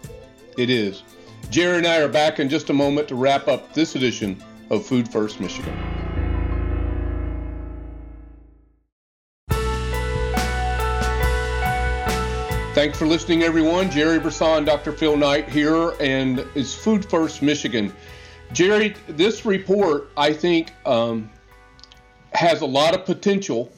It 0.58 0.70
is. 0.70 1.04
Jerry 1.50 1.78
and 1.78 1.88
I 1.88 2.00
are 2.00 2.08
back 2.08 2.40
in 2.40 2.50
just 2.50 2.70
a 2.70 2.74
moment 2.74 3.08
to 3.10 3.16
wrap 3.16 3.48
up 3.48 3.74
this 3.74 3.96
edition 3.96 4.42
of 4.70 4.86
Food 4.86 5.08
First 5.08 5.40
Michigan. 5.40 6.03
Thanks 12.74 12.98
for 12.98 13.06
listening, 13.06 13.44
everyone. 13.44 13.92
Jerry 13.92 14.20
Brisson, 14.20 14.66
Dr. 14.66 14.94
Phil 14.94 15.16
Knight 15.16 15.48
here, 15.48 15.92
and 16.00 16.40
it's 16.56 16.74
Food 16.74 17.08
First 17.08 17.44
Michigan. 17.44 17.94
Jerry, 18.52 18.96
this 19.06 19.46
report 19.46 20.10
I 20.18 20.34
think 20.34 20.72
um, 20.84 21.30
has 22.32 22.62
a 22.62 22.66
lot 22.66 22.96
of 22.96 23.06
potential. 23.06 23.72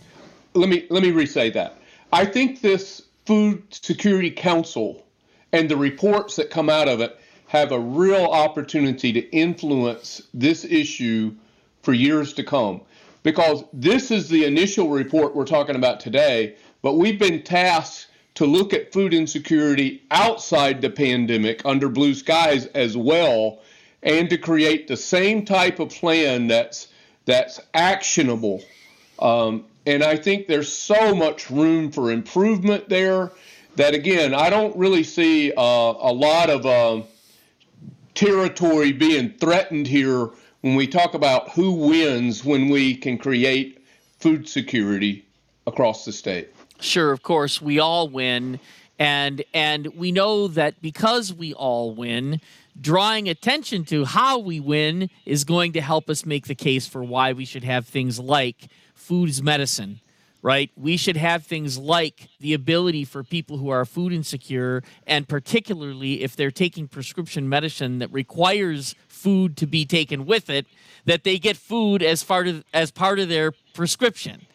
Let 0.53 0.69
me 0.69 0.88
let 0.89 1.03
me 1.03 1.12
resay 1.12 1.51
that. 1.51 1.77
I 2.13 2.23
think 2.23 2.62
this 2.62 3.01
Food 3.25 3.63
Security 3.69 4.31
Council 4.31 5.05
and 5.51 5.67
the 5.67 5.75
reports 5.75 6.38
that 6.38 6.49
come 6.49 6.69
out 6.69 6.88
of 6.88 7.01
it 7.01 7.19
have 7.47 7.73
a 7.73 7.79
real 7.79 8.23
opportunity 8.23 9.12
to 9.12 9.29
influence 9.31 10.21
this 10.34 10.63
issue 10.63 11.36
for 11.84 11.91
years 11.91 12.31
to 12.36 12.45
come. 12.45 12.79
Because 13.23 13.65
this 13.73 14.10
is 14.10 14.29
the 14.29 14.45
initial 14.45 14.88
report 14.88 15.36
we're 15.36 15.43
talking 15.43 15.75
about 15.75 15.99
today, 15.99 16.55
but 16.81 16.93
we've 16.93 17.19
been 17.19 17.43
tasked 17.43 18.08
to 18.36 18.45
look 18.45 18.74
at 18.74 18.93
food 18.93 19.13
insecurity 19.13 20.04
outside 20.12 20.82
the 20.82 20.89
pandemic 20.89 21.62
under 21.65 21.89
blue 21.89 22.13
skies 22.13 22.65
as 22.67 22.95
well 22.95 23.60
and 24.04 24.30
to 24.30 24.38
create 24.38 24.88
the 24.88 24.98
same 24.98 25.45
type 25.45 25.80
of 25.80 25.89
plan 25.89 26.48
that's 26.48 26.89
that's 27.26 27.60
actionable. 27.74 28.62
Um, 29.17 29.65
and 29.86 30.04
i 30.04 30.15
think 30.15 30.48
there's 30.48 30.71
so 30.71 31.13
much 31.13 31.50
room 31.50 31.91
for 31.91 32.12
improvement 32.12 32.89
there 32.89 33.32
that 33.76 33.93
again 33.93 34.34
i 34.34 34.50
don't 34.50 34.76
really 34.76 35.04
see 35.04 35.52
uh, 35.52 35.62
a 35.62 36.13
lot 36.13 36.50
of 36.50 36.65
uh, 36.65 37.02
territory 38.13 38.91
being 38.91 39.30
threatened 39.30 39.88
here 39.88 40.30
when 40.62 40.76
we 40.76 40.88
talk 40.88 41.13
about 41.13 41.52
who 41.52 41.71
wins 41.88 42.43
when 42.43 42.69
we 42.69 42.95
can 42.95 43.17
create 43.17 43.86
food 44.19 44.48
security 44.48 45.26
across 45.67 46.06
the 46.06 46.12
state 46.12 46.55
Sure, 46.79 47.11
of 47.11 47.23
course, 47.23 47.61
we 47.61 47.79
all 47.79 48.09
win, 48.09 48.59
and 48.99 49.43
and 49.53 49.88
we 49.95 50.11
know 50.11 50.47
that 50.47 50.81
because 50.81 51.33
we 51.33 51.53
all 51.53 51.93
win, 51.93 52.41
drawing 52.79 53.29
attention 53.29 53.85
to 53.85 54.05
how 54.05 54.38
we 54.39 54.59
win 54.59 55.09
is 55.25 55.43
going 55.43 55.71
to 55.73 55.81
help 55.81 56.09
us 56.09 56.25
make 56.25 56.47
the 56.47 56.55
case 56.55 56.85
for 56.85 57.03
why 57.03 57.33
we 57.33 57.45
should 57.45 57.63
have 57.63 57.88
things 57.88 58.19
like 58.19 58.67
food 58.93 59.29
is 59.29 59.41
medicine, 59.41 60.01
right? 60.41 60.69
We 60.75 60.97
should 60.97 61.15
have 61.17 61.45
things 61.45 61.77
like 61.77 62.27
the 62.41 62.53
ability 62.53 63.05
for 63.05 63.23
people 63.23 63.57
who 63.57 63.69
are 63.69 63.85
food 63.85 64.11
insecure, 64.11 64.84
and 65.07 65.28
particularly 65.28 66.23
if 66.23 66.36
they're 66.36 66.51
taking 66.51 66.89
prescription 66.89 67.47
medicine 67.47 67.99
that 67.99 68.11
requires 68.11 68.95
food 69.07 69.55
to 69.57 69.65
be 69.65 69.86
taken 69.86 70.26
with 70.26 70.49
it, 70.49 70.65
that 71.05 71.23
they 71.23 71.39
get 71.39 71.55
food 71.55 72.03
as 72.03 72.23
part 72.23 72.47
of 72.49 72.65
as 72.73 72.91
part 72.91 73.19
of 73.19 73.30
their 73.30 73.53
prescription 73.73 74.45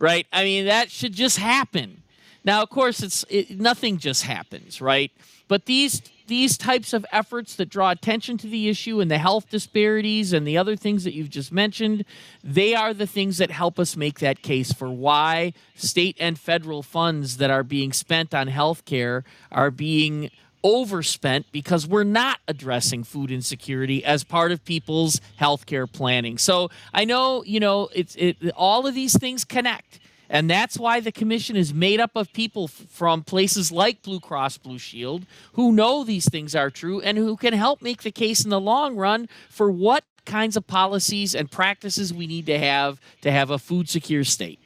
right? 0.00 0.26
I 0.32 0.42
mean, 0.42 0.64
that 0.64 0.90
should 0.90 1.12
just 1.12 1.38
happen. 1.38 2.02
Now, 2.42 2.62
of 2.62 2.70
course, 2.70 3.02
it's 3.02 3.24
it, 3.28 3.60
nothing 3.60 3.98
just 3.98 4.24
happens, 4.24 4.80
right? 4.80 5.12
But 5.46 5.66
these 5.66 6.02
these 6.26 6.56
types 6.56 6.92
of 6.92 7.04
efforts 7.10 7.56
that 7.56 7.68
draw 7.68 7.90
attention 7.90 8.38
to 8.38 8.46
the 8.46 8.68
issue 8.68 9.00
and 9.00 9.10
the 9.10 9.18
health 9.18 9.50
disparities 9.50 10.32
and 10.32 10.46
the 10.46 10.56
other 10.56 10.76
things 10.76 11.02
that 11.02 11.12
you've 11.12 11.28
just 11.28 11.50
mentioned, 11.50 12.04
they 12.42 12.72
are 12.72 12.94
the 12.94 13.06
things 13.06 13.38
that 13.38 13.50
help 13.50 13.80
us 13.80 13.96
make 13.96 14.20
that 14.20 14.40
case 14.40 14.72
for 14.72 14.88
why 14.88 15.52
state 15.74 16.16
and 16.20 16.38
federal 16.38 16.84
funds 16.84 17.38
that 17.38 17.50
are 17.50 17.64
being 17.64 17.92
spent 17.92 18.32
on 18.32 18.46
health 18.46 18.84
care 18.84 19.24
are 19.50 19.72
being 19.72 20.30
overspent 20.62 21.46
because 21.52 21.86
we're 21.86 22.04
not 22.04 22.38
addressing 22.48 23.04
food 23.04 23.30
insecurity 23.30 24.04
as 24.04 24.24
part 24.24 24.52
of 24.52 24.64
people's 24.64 25.20
healthcare 25.40 25.90
planning. 25.90 26.38
So 26.38 26.70
I 26.92 27.04
know, 27.04 27.42
you 27.44 27.60
know, 27.60 27.88
it's 27.94 28.14
it 28.16 28.36
all 28.56 28.86
of 28.86 28.94
these 28.94 29.18
things 29.18 29.44
connect. 29.44 30.00
And 30.32 30.48
that's 30.48 30.78
why 30.78 31.00
the 31.00 31.10
commission 31.10 31.56
is 31.56 31.74
made 31.74 31.98
up 31.98 32.12
of 32.14 32.32
people 32.32 32.64
f- 32.64 32.70
from 32.70 33.24
places 33.24 33.72
like 33.72 34.00
Blue 34.02 34.20
Cross 34.20 34.58
Blue 34.58 34.78
Shield 34.78 35.26
who 35.54 35.72
know 35.72 36.04
these 36.04 36.28
things 36.28 36.54
are 36.54 36.70
true 36.70 37.00
and 37.00 37.18
who 37.18 37.36
can 37.36 37.52
help 37.52 37.82
make 37.82 38.02
the 38.02 38.12
case 38.12 38.44
in 38.44 38.50
the 38.50 38.60
long 38.60 38.94
run 38.94 39.28
for 39.48 39.72
what 39.72 40.04
kinds 40.26 40.56
of 40.56 40.66
policies 40.68 41.34
and 41.34 41.50
practices 41.50 42.14
we 42.14 42.28
need 42.28 42.46
to 42.46 42.58
have 42.58 43.00
to 43.22 43.32
have 43.32 43.50
a 43.50 43.58
food 43.58 43.88
secure 43.88 44.22
state. 44.22 44.60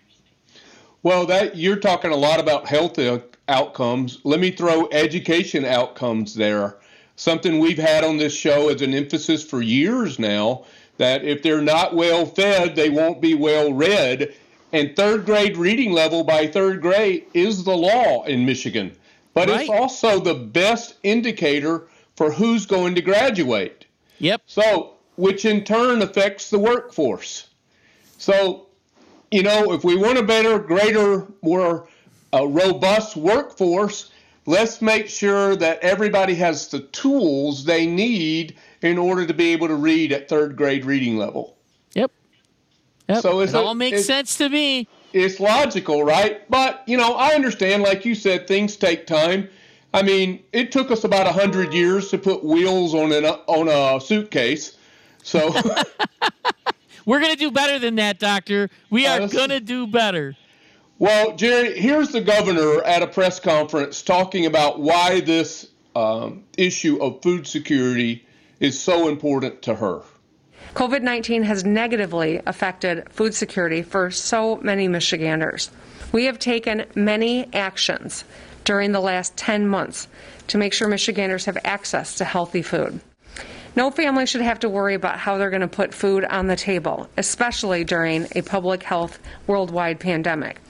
Well, 1.03 1.24
that 1.26 1.57
you're 1.57 1.76
talking 1.76 2.11
a 2.11 2.16
lot 2.16 2.40
about 2.40 2.66
health 2.66 2.99
uh, 2.99 3.20
outcomes. 3.49 4.18
Let 4.24 4.40
me 4.40 4.51
throw 4.51 4.88
education 4.90 5.64
outcomes 5.64 6.34
there. 6.34 6.76
Something 7.16 7.59
we've 7.59 7.78
had 7.78 8.05
on 8.05 8.16
this 8.16 8.34
show 8.34 8.68
as 8.68 8.82
an 8.82 8.95
emphasis 8.95 9.45
for 9.45 9.62
years 9.62 10.18
now 10.18 10.64
that 10.99 11.24
if 11.24 11.42
they're 11.42 11.62
not 11.62 11.95
well 11.95 12.26
fed, 12.26 12.76
they 12.76 12.90
won't 12.90 13.20
be 13.20 13.34
well 13.34 13.72
read. 13.72 14.34
And 14.72 14.97
third 14.97 15.24
grade 15.24 15.57
reading 15.57 15.92
level 15.92 16.24
by 16.24 16.47
third 16.47 16.80
grade 16.80 17.26
is 17.34 17.64
the 17.64 17.76
law 17.76 18.24
in 18.24 18.45
Michigan. 18.45 18.97
But 19.32 19.49
right. 19.49 19.61
it's 19.61 19.70
also 19.70 20.20
the 20.20 20.34
best 20.34 20.97
indicator 21.03 21.88
for 22.16 22.30
who's 22.30 22.66
going 22.66 22.95
to 22.95 23.03
graduate. 23.03 23.86
Yep. 24.18 24.42
So, 24.47 24.95
which 25.16 25.45
in 25.45 25.64
turn 25.64 26.03
affects 26.03 26.51
the 26.51 26.59
workforce. 26.59 27.49
So, 28.18 28.66
you 29.30 29.42
know, 29.42 29.72
if 29.72 29.84
we 29.84 29.97
want 29.97 30.18
a 30.18 30.22
better, 30.22 30.59
greater, 30.59 31.26
more 31.42 31.88
a 32.35 32.47
robust 32.47 33.16
workforce, 33.16 34.11
let's 34.45 34.82
make 34.82 35.09
sure 35.09 35.55
that 35.57 35.78
everybody 35.80 36.35
has 36.35 36.68
the 36.68 36.80
tools 36.80 37.64
they 37.64 37.87
need 37.87 38.57
in 38.82 38.99
order 38.99 39.24
to 39.24 39.32
be 39.32 39.53
able 39.53 39.68
to 39.68 39.76
read 39.76 40.12
at 40.12 40.28
third 40.28 40.57
grade 40.57 40.85
reading 40.85 41.16
level. 41.16 41.57
Yep. 41.95 42.11
Yep. 43.09 43.22
So 43.22 43.41
it 43.41 43.55
all 43.55 43.74
makes 43.74 44.05
sense 44.05 44.37
to 44.39 44.49
me. 44.49 44.89
It's 45.12 45.39
logical, 45.39 46.03
right? 46.03 46.49
But 46.51 46.82
you 46.87 46.97
know, 46.97 47.14
I 47.14 47.35
understand. 47.35 47.85
Like 47.85 48.05
you 48.05 48.16
said, 48.16 48.49
things 48.49 48.76
take 48.76 49.07
time. 49.07 49.49
I 49.95 50.03
mean, 50.03 50.43
it 50.53 50.72
took 50.72 50.91
us 50.91 51.05
about 51.05 51.28
a 51.28 51.32
hundred 51.32 51.72
years 51.72 52.11
to 52.11 52.18
put 52.18 52.45
wheels 52.45 52.95
on 52.95 53.12
an 53.12 53.24
on 53.24 53.68
a 53.68 54.01
suitcase. 54.01 54.76
So 55.22 55.55
we're 57.07 57.20
gonna 57.20 57.37
do 57.37 57.53
better 57.53 57.78
than 57.78 57.95
that, 57.95 58.18
Doctor. 58.18 58.70
We 58.91 59.07
are 59.07 59.28
gonna 59.28 59.61
do 59.61 59.87
better. 59.87 60.35
Well, 60.99 61.34
Jerry, 61.34 61.78
here's 61.78 62.11
the 62.11 62.20
governor 62.20 62.80
at 62.82 63.03
a 63.03 63.09
press 63.09 63.40
conference 63.40 64.01
talking 64.01 64.47
about 64.47 64.78
why 64.78 65.20
this 65.20 65.68
um, 65.97 66.45
issue 66.57 67.03
of 67.03 67.20
food 67.20 67.47
security 67.47 68.24
is 68.61 68.80
so 68.80 69.09
important 69.09 69.62
to 69.62 69.74
her. 69.74 70.03
COVID 70.74 71.03
19 71.03 71.42
has 71.45 71.64
negatively 71.64 72.40
affected 72.47 73.09
food 73.11 73.34
security 73.34 73.82
for 73.82 74.11
so 74.11 74.57
many 74.57 74.88
Michiganders. 74.88 75.70
We 76.12 76.24
have 76.26 76.38
taken 76.38 76.86
many 76.95 77.53
actions 77.53 78.24
during 78.64 78.92
the 78.92 79.01
last 79.01 79.36
10 79.36 79.66
months 79.66 80.09
to 80.49 80.59
make 80.59 80.72
sure 80.72 80.88
Michiganders 80.88 81.45
have 81.45 81.59
access 81.64 82.14
to 82.16 82.24
healthy 82.24 82.62
food. 82.62 83.01
No 83.76 83.90
family 83.90 84.26
should 84.26 84.40
have 84.40 84.60
to 84.60 84.68
worry 84.68 84.94
about 84.94 85.18
how 85.18 85.36
they're 85.36 85.50
going 85.50 85.60
to 85.60 85.68
put 85.68 85.92
food 85.92 86.24
on 86.24 86.46
the 86.46 86.56
table, 86.56 87.08
especially 87.16 87.82
during 87.82 88.28
a 88.32 88.42
public 88.42 88.82
health 88.82 89.18
worldwide 89.46 89.98
pandemic. 89.98 90.60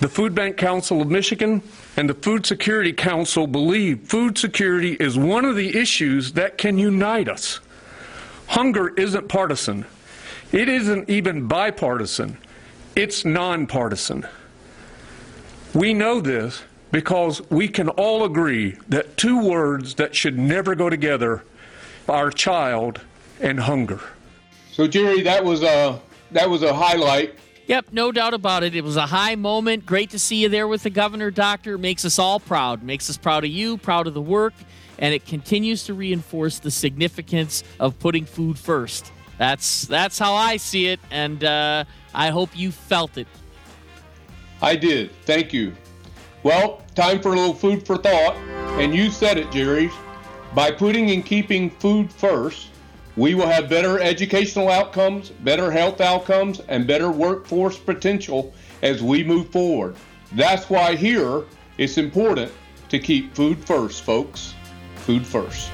The 0.00 0.08
Food 0.08 0.34
Bank 0.34 0.56
Council 0.56 1.02
of 1.02 1.08
Michigan 1.08 1.62
and 1.96 2.08
the 2.08 2.14
Food 2.14 2.46
Security 2.46 2.92
Council 2.92 3.46
believe 3.46 4.00
food 4.00 4.38
security 4.38 4.94
is 4.94 5.18
one 5.18 5.44
of 5.44 5.56
the 5.56 5.76
issues 5.76 6.32
that 6.32 6.58
can 6.58 6.78
unite 6.78 7.28
us. 7.28 7.60
Hunger 8.48 8.88
isn't 8.96 9.28
partisan. 9.28 9.84
It 10.52 10.68
isn't 10.68 11.08
even 11.08 11.46
bipartisan. 11.46 12.36
It's 12.96 13.24
nonpartisan. 13.24 14.26
We 15.74 15.94
know 15.94 16.20
this 16.20 16.62
because 16.90 17.40
we 17.50 17.68
can 17.68 17.88
all 17.90 18.24
agree 18.24 18.76
that 18.88 19.16
two 19.16 19.42
words 19.46 19.94
that 19.94 20.16
should 20.16 20.38
never 20.38 20.74
go 20.74 20.90
together 20.90 21.44
our 22.08 22.30
child 22.30 23.00
and 23.40 23.60
hunger. 23.60 24.00
So 24.72 24.86
Jerry, 24.86 25.22
that 25.22 25.44
was 25.44 25.62
a 25.62 26.00
that 26.32 26.48
was 26.48 26.62
a 26.62 26.72
highlight. 26.72 27.34
Yep, 27.66 27.86
no 27.92 28.10
doubt 28.10 28.34
about 28.34 28.64
it. 28.64 28.74
It 28.74 28.82
was 28.82 28.96
a 28.96 29.06
high 29.06 29.36
moment. 29.36 29.86
Great 29.86 30.10
to 30.10 30.18
see 30.18 30.42
you 30.42 30.48
there 30.48 30.66
with 30.66 30.82
the 30.82 30.90
governor, 30.90 31.30
doctor. 31.30 31.78
Makes 31.78 32.04
us 32.04 32.18
all 32.18 32.40
proud. 32.40 32.82
Makes 32.82 33.08
us 33.08 33.16
proud 33.16 33.44
of 33.44 33.50
you, 33.50 33.76
proud 33.76 34.08
of 34.08 34.14
the 34.14 34.20
work, 34.20 34.54
and 34.98 35.14
it 35.14 35.24
continues 35.24 35.84
to 35.84 35.94
reinforce 35.94 36.58
the 36.58 36.70
significance 36.70 37.62
of 37.78 37.98
putting 38.00 38.24
food 38.24 38.58
first. 38.58 39.12
That's 39.38 39.82
that's 39.86 40.18
how 40.18 40.34
I 40.34 40.56
see 40.56 40.88
it, 40.88 41.00
and 41.10 41.44
uh, 41.44 41.84
I 42.12 42.30
hope 42.30 42.50
you 42.58 42.72
felt 42.72 43.16
it. 43.16 43.28
I 44.60 44.76
did. 44.76 45.12
Thank 45.24 45.52
you. 45.52 45.74
Well, 46.42 46.82
time 46.94 47.22
for 47.22 47.28
a 47.28 47.36
little 47.36 47.54
food 47.54 47.86
for 47.86 47.96
thought, 47.96 48.34
and 48.80 48.94
you 48.94 49.10
said 49.10 49.38
it, 49.38 49.50
Jerry. 49.50 49.90
By 50.54 50.72
putting 50.72 51.12
and 51.12 51.24
keeping 51.24 51.70
food 51.70 52.12
first, 52.12 52.70
we 53.16 53.34
will 53.34 53.46
have 53.46 53.68
better 53.68 54.00
educational 54.00 54.68
outcomes, 54.68 55.30
better 55.30 55.70
health 55.70 56.00
outcomes, 56.00 56.60
and 56.68 56.88
better 56.88 57.10
workforce 57.10 57.78
potential 57.78 58.52
as 58.82 59.00
we 59.00 59.22
move 59.22 59.50
forward. 59.50 59.94
That's 60.32 60.68
why 60.68 60.96
here 60.96 61.44
it's 61.78 61.98
important 61.98 62.50
to 62.88 62.98
keep 62.98 63.32
food 63.34 63.64
first, 63.64 64.02
folks. 64.02 64.54
Food 64.96 65.24
first. 65.24 65.70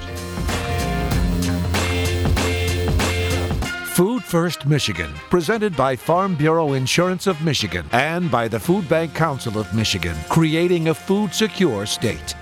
Food 3.95 4.23
First 4.23 4.67
Michigan, 4.67 5.11
presented 5.31 5.75
by 5.75 5.95
Farm 5.95 6.35
Bureau 6.35 6.73
Insurance 6.73 7.25
of 7.25 7.41
Michigan 7.41 7.83
and 7.93 8.29
by 8.29 8.47
the 8.47 8.59
Food 8.59 8.87
Bank 8.87 9.15
Council 9.15 9.57
of 9.57 9.73
Michigan, 9.73 10.15
creating 10.29 10.89
a 10.89 10.93
food 10.93 11.33
secure 11.33 11.87
state. 11.87 12.35